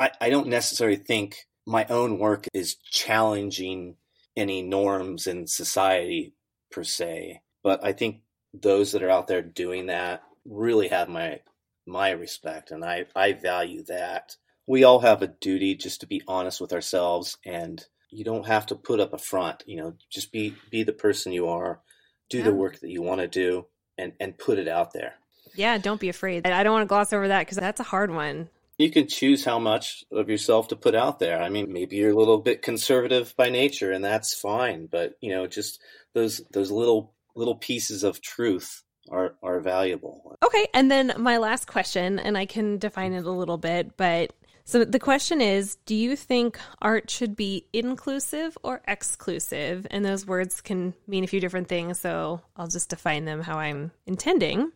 I, 0.00 0.10
I 0.20 0.30
don't 0.30 0.48
necessarily 0.48 0.96
think 0.96 1.46
my 1.66 1.84
own 1.86 2.18
work 2.18 2.46
is 2.54 2.76
challenging 2.76 3.96
any 4.36 4.62
norms 4.62 5.26
in 5.26 5.46
society 5.46 6.34
per 6.70 6.84
se. 6.84 7.42
But 7.62 7.84
I 7.84 7.92
think 7.92 8.20
those 8.54 8.92
that 8.92 9.02
are 9.02 9.10
out 9.10 9.26
there 9.26 9.42
doing 9.42 9.86
that 9.86 10.22
really 10.44 10.88
have 10.88 11.08
my 11.08 11.40
my 11.86 12.10
respect 12.10 12.70
and 12.70 12.84
I, 12.84 13.06
I 13.16 13.32
value 13.32 13.82
that. 13.84 14.36
We 14.66 14.84
all 14.84 15.00
have 15.00 15.22
a 15.22 15.28
duty 15.28 15.74
just 15.74 16.02
to 16.02 16.06
be 16.06 16.22
honest 16.28 16.60
with 16.60 16.72
ourselves 16.72 17.38
and 17.44 17.84
you 18.10 18.24
don't 18.24 18.46
have 18.46 18.66
to 18.66 18.74
put 18.74 19.00
up 19.00 19.12
a 19.12 19.18
front, 19.18 19.64
you 19.66 19.76
know, 19.76 19.94
just 20.10 20.30
be 20.32 20.54
be 20.70 20.82
the 20.82 20.92
person 20.92 21.32
you 21.32 21.48
are, 21.48 21.80
do 22.28 22.38
yeah. 22.38 22.44
the 22.44 22.54
work 22.54 22.80
that 22.80 22.90
you 22.90 23.02
want 23.02 23.20
to 23.20 23.28
do 23.28 23.66
and 23.96 24.12
and 24.20 24.36
put 24.36 24.58
it 24.58 24.68
out 24.68 24.92
there. 24.92 25.14
Yeah, 25.54 25.78
don't 25.78 26.00
be 26.00 26.08
afraid. 26.08 26.46
I 26.46 26.62
don't 26.62 26.72
want 26.72 26.84
to 26.84 26.88
gloss 26.88 27.12
over 27.12 27.28
that 27.28 27.40
because 27.40 27.58
that's 27.58 27.80
a 27.80 27.84
hard 27.84 28.10
one. 28.10 28.48
You 28.78 28.90
can 28.90 29.08
choose 29.08 29.44
how 29.44 29.58
much 29.58 30.04
of 30.12 30.28
yourself 30.28 30.68
to 30.68 30.76
put 30.76 30.94
out 30.94 31.18
there. 31.18 31.42
I 31.42 31.48
mean, 31.48 31.72
maybe 31.72 31.96
you're 31.96 32.12
a 32.12 32.16
little 32.16 32.38
bit 32.38 32.62
conservative 32.62 33.34
by 33.36 33.48
nature 33.48 33.90
and 33.90 34.04
that's 34.04 34.34
fine, 34.34 34.86
but 34.86 35.14
you 35.20 35.30
know, 35.30 35.46
just 35.46 35.80
those 36.14 36.40
those 36.52 36.70
little 36.70 37.12
little 37.34 37.56
pieces 37.56 38.04
of 38.04 38.20
truth 38.20 38.84
are 39.10 39.34
are 39.42 39.60
valuable. 39.60 40.36
Okay, 40.44 40.68
and 40.74 40.90
then 40.90 41.12
my 41.18 41.38
last 41.38 41.66
question 41.66 42.18
and 42.18 42.38
I 42.38 42.46
can 42.46 42.78
define 42.78 43.12
it 43.14 43.24
a 43.24 43.30
little 43.32 43.58
bit, 43.58 43.96
but 43.96 44.32
so 44.68 44.84
the 44.84 44.98
question 44.98 45.40
is 45.40 45.76
Do 45.86 45.94
you 45.94 46.14
think 46.14 46.60
art 46.82 47.08
should 47.08 47.34
be 47.34 47.64
inclusive 47.72 48.58
or 48.62 48.82
exclusive? 48.86 49.86
And 49.90 50.04
those 50.04 50.26
words 50.26 50.60
can 50.60 50.92
mean 51.06 51.24
a 51.24 51.26
few 51.26 51.40
different 51.40 51.68
things, 51.68 51.98
so 51.98 52.42
I'll 52.54 52.66
just 52.66 52.90
define 52.90 53.24
them 53.24 53.40
how 53.40 53.58
I'm 53.58 53.92
intending. 54.04 54.72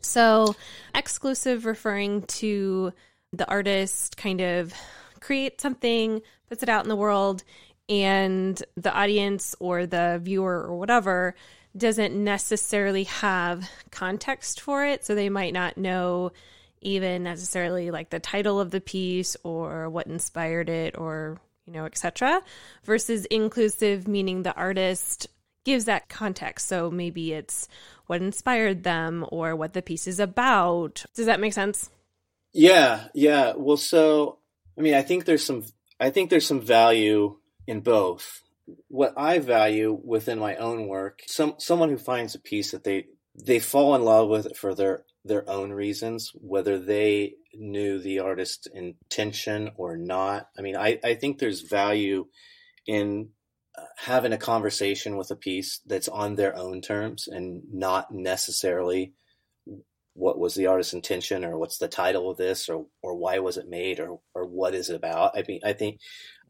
So, 0.00 0.56
exclusive 0.92 1.66
referring 1.66 2.22
to 2.22 2.92
the 3.32 3.48
artist 3.48 4.16
kind 4.16 4.40
of 4.40 4.74
creates 5.20 5.62
something, 5.62 6.20
puts 6.48 6.64
it 6.64 6.68
out 6.68 6.84
in 6.84 6.88
the 6.88 6.96
world, 6.96 7.44
and 7.88 8.60
the 8.76 8.92
audience 8.92 9.54
or 9.60 9.86
the 9.86 10.18
viewer 10.20 10.64
or 10.64 10.76
whatever 10.76 11.36
doesn't 11.76 12.12
necessarily 12.12 13.04
have 13.04 13.70
context 13.92 14.60
for 14.60 14.84
it. 14.84 15.04
So 15.04 15.14
they 15.14 15.28
might 15.28 15.52
not 15.52 15.78
know 15.78 16.32
even 16.82 17.22
necessarily 17.22 17.90
like 17.90 18.10
the 18.10 18.20
title 18.20 18.60
of 18.60 18.70
the 18.70 18.80
piece 18.80 19.36
or 19.42 19.88
what 19.88 20.06
inspired 20.06 20.68
it 20.68 20.96
or 20.98 21.40
you 21.66 21.72
know 21.72 21.84
etc 21.84 22.42
versus 22.84 23.24
inclusive 23.26 24.08
meaning 24.08 24.42
the 24.42 24.54
artist 24.54 25.28
gives 25.64 25.84
that 25.86 26.08
context. 26.08 26.68
So 26.68 26.90
maybe 26.90 27.32
it's 27.32 27.68
what 28.06 28.20
inspired 28.20 28.82
them 28.82 29.24
or 29.30 29.54
what 29.56 29.72
the 29.72 29.82
piece 29.82 30.06
is 30.06 30.20
about. 30.20 31.04
Does 31.14 31.26
that 31.26 31.40
make 31.40 31.52
sense? 31.52 31.90
Yeah 32.52 33.08
yeah. 33.14 33.54
Well 33.56 33.76
so 33.76 34.38
i 34.76 34.80
mean 34.80 34.94
i 34.94 35.02
think 35.02 35.24
there's 35.24 35.44
some 35.44 35.64
i 36.00 36.10
think 36.10 36.30
there's 36.30 36.46
some 36.46 36.60
value 36.60 37.36
in 37.66 37.80
both. 37.80 38.42
What 38.88 39.14
i 39.16 39.38
value 39.38 39.98
within 40.04 40.38
my 40.38 40.56
own 40.56 40.86
work 40.86 41.22
some 41.26 41.54
someone 41.58 41.88
who 41.88 41.98
finds 41.98 42.34
a 42.34 42.40
piece 42.40 42.72
that 42.72 42.84
they 42.84 43.06
they 43.34 43.58
fall 43.58 43.94
in 43.94 44.04
love 44.04 44.28
with 44.28 44.46
it 44.46 44.56
for 44.56 44.74
their 44.74 45.04
their 45.24 45.48
own 45.48 45.72
reasons, 45.72 46.32
whether 46.34 46.78
they 46.78 47.34
knew 47.54 47.98
the 47.98 48.18
artist's 48.18 48.66
intention 48.66 49.70
or 49.76 49.96
not. 49.96 50.48
I 50.58 50.62
mean, 50.62 50.76
I, 50.76 50.98
I 51.04 51.14
think 51.14 51.38
there's 51.38 51.60
value 51.60 52.26
in 52.86 53.30
uh, 53.78 53.84
having 53.96 54.32
a 54.32 54.38
conversation 54.38 55.16
with 55.16 55.30
a 55.30 55.36
piece 55.36 55.80
that's 55.86 56.08
on 56.08 56.34
their 56.34 56.56
own 56.56 56.80
terms 56.80 57.28
and 57.28 57.62
not 57.72 58.12
necessarily 58.12 59.14
what 60.14 60.38
was 60.38 60.54
the 60.54 60.66
artist's 60.66 60.92
intention 60.92 61.44
or 61.44 61.56
what's 61.56 61.78
the 61.78 61.88
title 61.88 62.30
of 62.30 62.36
this 62.36 62.68
or 62.68 62.86
or 63.02 63.14
why 63.14 63.38
was 63.38 63.56
it 63.56 63.68
made 63.68 63.98
or 63.98 64.20
or 64.34 64.46
what 64.46 64.74
is 64.74 64.90
it 64.90 64.96
about. 64.96 65.32
I 65.36 65.42
mean, 65.46 65.60
I 65.64 65.72
think 65.72 66.00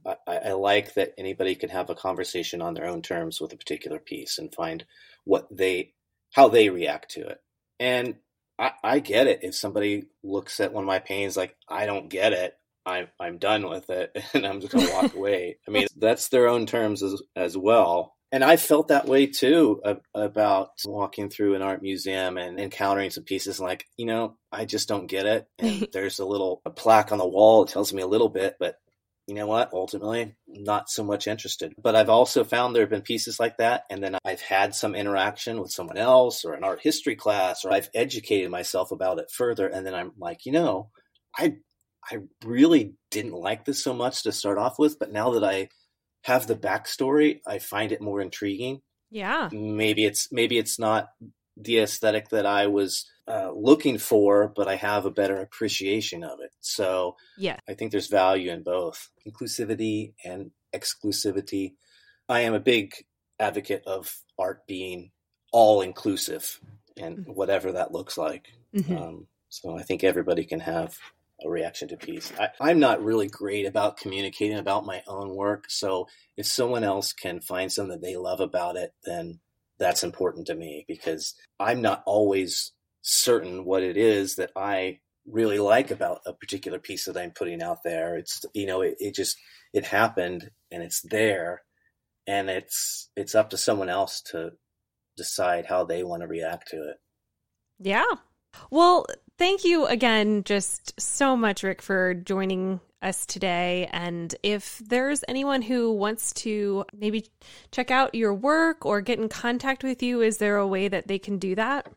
I, 0.05 0.17
I 0.27 0.53
like 0.53 0.95
that 0.95 1.13
anybody 1.17 1.55
can 1.55 1.69
have 1.71 1.91
a 1.91 1.95
conversation 1.95 2.61
on 2.61 2.75
their 2.75 2.87
own 2.87 3.03
terms 3.03 3.41
with 3.41 3.53
a 3.53 3.57
particular 3.57 3.99
piece 3.99 4.39
and 4.39 4.55
find 4.55 4.85
what 5.25 5.47
they 5.51 5.93
how 6.33 6.49
they 6.49 6.71
react 6.71 7.11
to 7.13 7.27
it. 7.27 7.39
And 7.79 8.17
I, 8.63 8.73
I 8.85 8.99
get 9.01 9.27
it. 9.27 9.41
If 9.43 9.57
somebody 9.57 10.05
looks 10.23 10.61
at 10.61 10.73
one 10.73 10.85
of 10.85 10.89
my 10.89 11.01
paintings 11.01 11.37
like 11.37 11.57
I 11.69 11.85
don't 11.87 12.09
get 12.09 12.33
it, 12.33 12.55
I'm 12.87 13.09
I'm 13.19 13.39
done 13.39 13.69
with 13.69 13.91
it, 13.91 14.17
and 14.35 14.47
I'm 14.47 14.61
just 14.61 14.73
gonna 14.73 14.91
walk 14.93 15.15
away. 15.17 15.59
I 15.67 15.71
mean, 15.71 15.87
that's 15.97 16.29
their 16.29 16.49
own 16.49 16.67
terms 16.67 17.03
as 17.03 17.21
as 17.35 17.57
well. 17.57 18.15
And 18.31 18.43
I 18.43 18.57
felt 18.57 18.89
that 18.89 19.07
way 19.07 19.27
too 19.27 19.83
about 20.15 20.71
walking 20.87 21.29
through 21.29 21.55
an 21.55 21.61
art 21.61 21.83
museum 21.83 22.39
and 22.39 22.59
encountering 22.59 23.11
some 23.11 23.25
pieces 23.25 23.61
like, 23.61 23.85
you 23.99 24.07
know, 24.07 24.39
I 24.51 24.65
just 24.65 24.89
don't 24.89 25.07
get 25.07 25.27
it. 25.27 25.47
And 25.59 25.87
there's 25.93 26.19
a 26.19 26.25
little 26.25 26.63
a 26.65 26.71
plaque 26.71 27.13
on 27.13 27.19
the 27.19 27.29
wall. 27.29 27.65
It 27.65 27.69
tells 27.69 27.93
me 27.93 28.01
a 28.01 28.07
little 28.07 28.31
bit, 28.31 28.57
but 28.59 28.77
you 29.27 29.35
know 29.35 29.47
what? 29.47 29.73
Ultimately, 29.73 30.35
not 30.47 30.91
so 30.91 31.05
much 31.05 31.27
interested. 31.27 31.75
But 31.81 31.95
I've 31.95 32.09
also 32.09 32.43
found 32.45 32.75
there 32.75 32.83
have 32.83 32.91
been 32.91 33.03
pieces 33.03 33.39
like 33.39 33.59
that. 33.59 33.85
And 33.89 34.03
then 34.03 34.17
I've 34.25 34.41
had 34.41 34.75
some 34.75 34.95
interaction 34.95 35.61
with 35.61 35.71
someone 35.71 35.97
else 35.97 36.45
or 36.45 36.55
an 36.55 36.65
art 36.65 36.81
history 36.83 37.15
class, 37.15 37.65
or 37.65 37.73
I've 37.73 37.89
educated 37.95 38.51
myself 38.51 38.91
about 38.91 39.19
it 39.19 39.31
further. 39.31 39.67
And 39.69 39.87
then 39.87 39.95
I'm 39.95 40.13
like, 40.19 40.45
you 40.45 40.53
know, 40.53 40.91
I, 41.37 41.55
I 42.11 42.19
really 42.45 42.95
didn't 43.11 43.35
like 43.35 43.65
this 43.65 43.83
so 43.83 43.95
much 43.95 44.25
to 44.25 44.33
start 44.33 44.59
off 44.59 44.79
with. 44.79 44.99
But 44.99 45.13
now 45.13 45.31
that 45.33 45.45
I 45.45 45.69
have 46.25 46.47
the 46.47 46.57
backstory, 46.57 47.41
I 47.47 47.59
find 47.59 47.93
it 47.93 48.03
more 48.03 48.21
intriguing. 48.21 48.81
Yeah. 49.11 49.51
Maybe 49.53 50.05
it's, 50.05 50.33
maybe 50.33 50.59
it's 50.59 50.79
not 50.79 51.09
the 51.57 51.79
aesthetic 51.79 52.31
that 52.31 52.47
I 52.47 52.67
was 52.67 53.11
uh, 53.29 53.51
looking 53.55 53.99
for, 53.99 54.49
but 54.49 54.69
I 54.69 54.77
have 54.77 55.05
a 55.05 55.11
better 55.11 55.37
appreciation 55.37 56.25
of 56.25 56.41
it. 56.41 56.51
So 56.61 57.17
yeah, 57.37 57.57
I 57.69 57.75
think 57.75 57.93
there's 57.93 58.09
value 58.09 58.51
in 58.51 58.63
both 58.63 59.11
inclusivity 59.27 60.15
and 60.25 60.51
exclusivity. 60.75 61.75
I 62.29 62.41
am 62.41 62.55
a 62.55 62.61
big 62.61 62.95
advocate 63.39 63.83
of 63.87 64.21
art 64.39 64.67
being 64.67 65.11
all 65.53 65.83
inclusive 65.83 66.61
and 66.97 67.19
mm-hmm. 67.19 67.33
whatever 67.33 67.73
that 67.73 67.93
looks 67.93 68.17
like. 68.17 68.49
Mm-hmm. 68.75 68.97
Um, 68.97 69.27
so 69.49 69.77
I 69.77 69.83
think 69.83 70.03
everybody 70.03 70.45
can 70.45 70.61
have 70.61 70.97
a 71.45 71.49
reaction 71.49 71.89
to 71.89 71.97
piece. 71.97 72.33
I, 72.61 72.71
am 72.71 72.81
not 72.81 73.03
really 73.03 73.29
great 73.29 73.67
about 73.67 73.97
communicating 73.97 74.59
about 74.59 74.87
my 74.87 75.03
own 75.07 75.35
work. 75.35 75.67
So 75.69 76.09
if 76.37 76.47
someone 76.47 76.85
else 76.85 77.13
can 77.13 77.41
find 77.41 77.71
something 77.71 78.01
that 78.01 78.07
they 78.07 78.17
love 78.17 78.41
about 78.41 78.77
it, 78.77 78.95
then 79.05 79.41
that's 79.83 80.05
important 80.05 80.47
to 80.47 80.55
me 80.55 80.85
because 80.87 81.35
I'm 81.59 81.83
not 81.83 82.03
always 82.07 82.73
certain 83.03 83.65
what 83.65 83.83
it 83.83 83.97
is 83.97 84.37
that 84.37 84.53
I 84.57 85.01
really 85.27 85.59
like 85.59 85.91
about 85.91 86.21
a 86.25 86.33
particular 86.33 86.79
piece 86.79 87.05
that 87.07 87.17
I'm 87.17 87.33
putting 87.33 87.63
out 87.63 87.79
there. 87.85 88.17
It's 88.17 88.45
you 88.55 88.67
know 88.67 88.83
it, 88.83 88.95
it 89.01 89.15
just 89.15 89.37
it 89.75 89.85
happened 89.85 90.51
and 90.71 90.83
it's 90.83 91.01
there 91.03 91.63
and 92.27 92.49
it's 92.49 93.11
it's 93.17 93.35
up 93.35 93.51
to 93.51 93.57
someone 93.57 93.89
else 93.89 94.23
to 94.31 94.53
decide 95.17 95.67
how 95.67 95.85
they 95.85 96.05
want 96.05 96.23
to 96.23 96.29
react 96.29 96.69
to 96.69 96.77
it. 96.77 96.97
Yeah. 97.81 98.05
Well, 98.71 99.07
thank 99.37 99.65
you 99.65 99.87
again 99.87 100.45
just 100.45 101.01
so 101.01 101.37
much 101.37 101.65
Rick 101.65 101.83
for 101.83 102.15
joining 102.15 102.81
us 103.03 103.27
today. 103.27 103.89
And 103.93 104.35
if 104.43 104.79
there's 104.79 105.25
anyone 105.29 105.63
who 105.63 105.93
wants 105.93 106.33
to 106.35 106.85
maybe 106.93 107.27
check 107.71 107.91
out 107.91 108.15
your 108.15 108.35
work 108.35 108.87
or 108.87 109.01
get 109.01 109.19
in 109.19 109.29
contact 109.29 109.83
with 109.83 110.03
you, 110.03 110.21
is 110.21 110.39
there 110.39 110.57
a 110.57 110.67
way 110.67 110.89
that 110.89 111.09
they 111.09 111.19
can 111.19 111.39
do 111.39 111.55
that? 111.55 111.89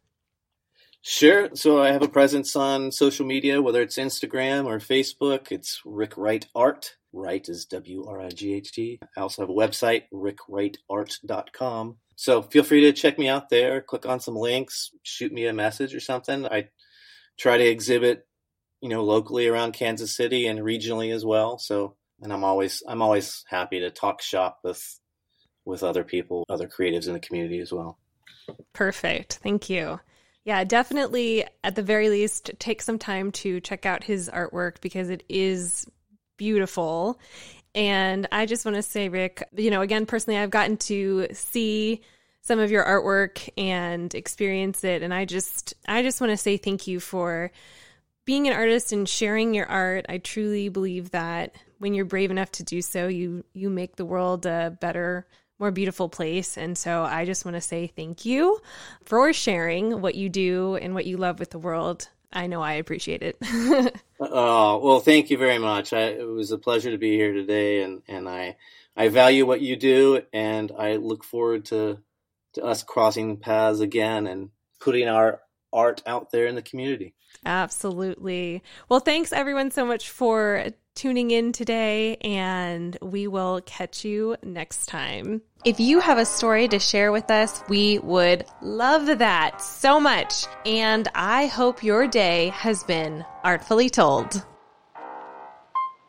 Sure. 1.02 1.50
So 1.54 1.82
I 1.82 1.91
have 1.91 2.02
a 2.02 2.08
presence 2.08 2.56
on 2.56 2.91
social 2.91 3.28
media, 3.28 3.62
whether 3.62 3.82
it's 3.82 3.98
Instagram 3.98 4.65
or 4.65 4.80
Facebook. 4.80 5.52
It's 5.52 5.82
Rick 5.86 6.18
Wright 6.18 6.48
Art. 6.56 6.96
Wright 7.13 7.48
is 7.48 7.65
W 7.65 8.06
R 8.08 8.22
I 8.22 8.30
G 8.30 8.56
H 8.56 8.72
T. 8.72 9.00
I 9.15 9.22
also 9.22 9.44
have 9.44 9.50
a 9.50 9.54
website, 9.54 10.06
rickwrightart.com. 10.12 11.98
So 12.15 12.41
feel 12.41 12.63
free 12.63 12.82
to 12.82 12.91
check 12.91 13.20
me 13.20 13.28
out 13.28 13.50
there. 13.50 13.82
Click 13.82 14.06
on 14.06 14.20
some 14.20 14.36
links, 14.36 14.91
shoot 15.04 15.32
me 15.32 15.46
a 15.46 15.54
message 15.54 15.94
or 15.94 16.00
something. 16.00 16.46
I 16.48 16.70
try 17.38 17.58
to 17.58 17.63
exhibit 17.63 18.26
you 18.86 18.89
know, 18.89 19.04
locally 19.04 19.48
around 19.48 19.71
Kansas 19.71 20.15
City 20.15 20.45
and 20.45 20.60
regionally 20.60 21.12
as 21.12 21.26
well. 21.26 21.58
So, 21.58 21.95
and 22.21 22.32
I'm 22.32 22.43
always 22.43 22.84
I'm 22.88 23.02
always 23.02 23.43
happy 23.50 23.80
to 23.80 23.89
talk 23.89 24.21
shop 24.21 24.60
with 24.63 25.00
with 25.65 25.82
other 25.82 26.04
people, 26.04 26.45
other 26.50 26.67
creatives 26.67 27.08
in 27.08 27.13
the 27.13 27.19
community 27.19 27.58
as 27.58 27.74
well. 27.74 27.98
Perfect. 28.74 29.39
Thank 29.41 29.71
you. 29.71 30.00
Yeah, 30.43 30.63
definitely 30.65 31.45
at 31.63 31.76
the 31.76 31.82
very 31.82 32.10
least 32.10 32.52
take 32.60 32.80
some 32.84 33.00
time 33.00 33.32
to 33.32 33.60
check 33.60 33.88
out 33.88 34.04
his 34.04 34.30
artwork 34.30 34.82
because 34.82 35.10
it 35.10 35.24
is 35.28 35.88
beautiful. 36.38 37.19
And 37.74 38.28
I 38.32 38.45
just 38.45 38.65
want 38.65 38.76
to 38.76 38.84
say 38.84 39.10
Rick, 39.10 39.50
you 39.58 39.71
know, 39.71 39.82
again 39.82 40.06
personally 40.06 40.38
I've 40.38 40.52
gotten 40.52 40.78
to 40.78 41.26
see 41.32 42.02
some 42.41 42.60
of 42.60 42.69
your 42.69 42.86
artwork 42.86 43.50
and 43.58 44.13
experience 44.13 44.84
it 44.84 45.02
and 45.02 45.12
I 45.12 45.26
just 45.26 45.74
I 45.88 46.04
just 46.04 46.21
want 46.21 46.30
to 46.30 46.38
say 46.38 46.58
thank 46.58 46.86
you 46.86 47.00
for 47.00 47.52
being 48.26 48.48
an 48.48 48.54
artist 48.54 48.92
and 48.92 49.08
sharing 49.08 49.54
your 49.54 49.68
art, 49.68 50.06
I 50.10 50.18
truly 50.18 50.70
believe 50.70 51.12
that 51.12 51.56
when 51.78 51.94
you're 51.94 52.06
brave 52.06 52.32
enough 52.32 52.52
to 52.54 52.64
do 52.64 52.82
so, 52.82 53.08
you 53.08 53.44
you 53.54 53.70
make 53.70 53.96
the 53.96 54.06
world 54.06 54.46
a 54.46 54.78
better 54.82 55.28
more 55.60 55.72
beautiful 55.72 56.10
place. 56.10 56.58
And 56.58 56.78
so 56.78 57.04
I 57.04 57.26
just 57.26 57.46
want 57.46 57.56
to 57.56 57.62
say 57.62 57.88
thank 57.88 58.26
you 58.26 58.60
for 59.06 59.32
sharing 59.32 60.02
what 60.02 60.16
you 60.16 60.30
do 60.30 60.76
and 60.76 60.94
what 60.94 61.06
you 61.06 61.18
love 61.18 61.40
with 61.40 61.52
the 61.52 61.60
world. 61.60 62.10
I 62.34 62.48
know 62.48 62.62
I 62.62 62.74
appreciate 62.74 63.24
it. 63.24 63.38
oh, 64.20 64.78
well, 64.84 65.00
thank 65.00 65.30
you 65.30 65.38
very 65.38 65.58
much. 65.58 65.94
I, 65.94 66.02
it 66.08 66.28
was 66.28 66.52
a 66.52 66.58
pleasure 66.58 66.92
to 66.92 66.98
be 66.98 67.16
here 67.16 67.32
today, 67.32 67.82
and, 67.82 68.02
and 68.10 68.28
I, 68.28 68.58
I 68.98 69.08
value 69.08 69.46
what 69.46 69.62
you 69.62 69.78
do, 69.78 70.22
and 70.34 70.72
I 70.78 70.98
look 70.98 71.24
forward 71.24 71.66
to, 71.66 72.00
to 72.56 72.64
us 72.64 72.84
crossing 72.84 73.38
paths 73.38 73.80
again 73.80 74.28
and 74.28 74.50
putting 74.82 75.08
our 75.08 75.40
art 75.76 76.02
out 76.08 76.32
there 76.32 76.48
in 76.48 76.56
the 76.56 76.62
community. 76.62 77.14
Absolutely. 77.46 78.64
Well, 78.90 79.02
thanks 79.02 79.32
everyone 79.32 79.70
so 79.70 79.86
much 79.86 80.10
for 80.10 80.68
tuning 80.96 81.30
in 81.32 81.52
today, 81.52 82.16
and 82.22 82.98
we 83.02 83.28
will 83.28 83.62
catch 83.66 84.06
you 84.06 84.38
next 84.42 84.88
time. 84.88 85.42
If 85.66 85.80
you 85.80 86.00
have 86.00 86.18
a 86.18 86.26
story 86.26 86.68
to 86.70 86.80
share 86.80 87.12
with 87.12 87.30
us, 87.30 87.62
we 87.68 88.00
would 88.00 88.46
love 88.62 89.20
that 89.20 89.62
so 89.62 90.00
much. 90.00 90.46
And 90.66 91.08
I 91.14 91.48
hope 91.48 91.84
your 91.84 92.08
day 92.08 92.50
has 92.50 92.84
been 92.84 93.26
artfully 93.44 93.90
told. 93.90 94.46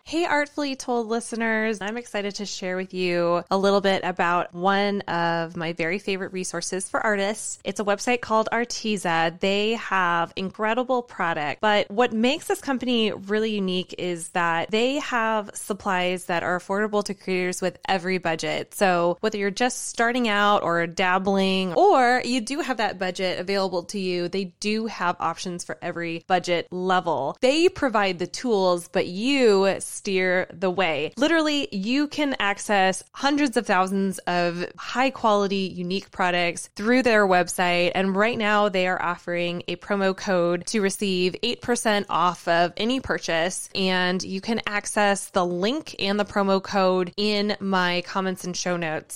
Hey, 0.09 0.25
Artfully 0.25 0.77
Told 0.77 1.09
listeners, 1.09 1.81
I'm 1.81 1.97
excited 1.97 2.37
to 2.37 2.47
share 2.47 2.77
with 2.77 2.95
you 2.95 3.43
a 3.51 3.59
little 3.59 3.81
bit 3.81 4.05
about 4.05 4.55
one 4.55 5.01
of 5.01 5.57
my 5.57 5.73
very 5.73 5.99
favorite 5.99 6.33
resources 6.33 6.89
for 6.89 7.01
artists. 7.01 7.59
It's 7.65 7.81
a 7.81 7.85
website 7.85 8.21
called 8.21 8.49
Arteza. 8.53 9.41
They 9.41 9.73
have 9.73 10.33
incredible 10.37 11.03
product, 11.03 11.61
but 11.61 11.91
what 11.91 12.13
makes 12.13 12.47
this 12.47 12.61
company 12.61 13.11
really 13.11 13.51
unique 13.51 13.97
is 13.99 14.29
that 14.29 14.71
they 14.71 15.01
have 15.01 15.51
supplies 15.55 16.27
that 16.27 16.45
are 16.45 16.57
affordable 16.57 17.03
to 17.03 17.13
creators 17.13 17.61
with 17.61 17.77
every 17.89 18.19
budget. 18.19 18.75
So 18.77 19.19
whether 19.23 19.39
you're 19.39 19.51
just 19.51 19.89
starting 19.89 20.29
out 20.29 20.63
or 20.63 20.87
dabbling, 20.87 21.75
or 21.75 22.23
you 22.25 22.41
do 22.41 22.61
have 22.61 22.77
that 22.77 23.01
budget 23.01 23.41
available 23.41 23.83
to 23.87 23.99
you, 23.99 24.29
they 24.29 24.53
do 24.61 24.87
have 24.87 25.17
options 25.19 25.65
for 25.65 25.77
every 25.83 26.23
budget 26.29 26.69
level. 26.71 27.37
They 27.41 27.69
provide 27.69 28.21
the 28.21 28.29
tools, 28.29 28.87
but 28.87 29.09
you 29.09 29.81
steer 29.97 30.47
the 30.53 30.71
way. 30.71 31.13
Literally, 31.17 31.69
you 31.73 32.09
can 32.09 32.37
access 32.39 33.03
hundreds 33.13 33.57
of 33.57 33.67
thousands 33.67 34.19
of 34.21 34.65
high 34.79 35.11
quality, 35.11 35.73
unique 35.75 36.11
products 36.11 36.69
through 36.77 37.03
their 37.03 37.27
website. 37.27 37.93
And 37.95 38.15
right 38.15 38.39
now, 38.39 38.69
they 38.69 38.87
are 38.87 39.01
offering 39.01 39.63
a 39.69 39.77
promo 39.77 40.17
code 40.17 40.67
to 40.67 40.81
receive 40.81 41.35
8% 41.43 42.07
off 42.09 42.47
of 42.49 42.73
any 42.77 43.01
purchase. 43.01 43.69
And 43.75 44.23
you 44.23 44.41
can 44.41 44.61
access 44.67 45.31
the 45.31 45.47
link 45.47 45.97
and 45.99 46.19
the 46.21 46.25
promo 46.25 46.63
code 46.63 47.13
in 47.17 47.57
my 47.61 48.03
comments 48.07 48.45
and 48.45 48.57
show 48.57 48.77
notes. 48.77 49.15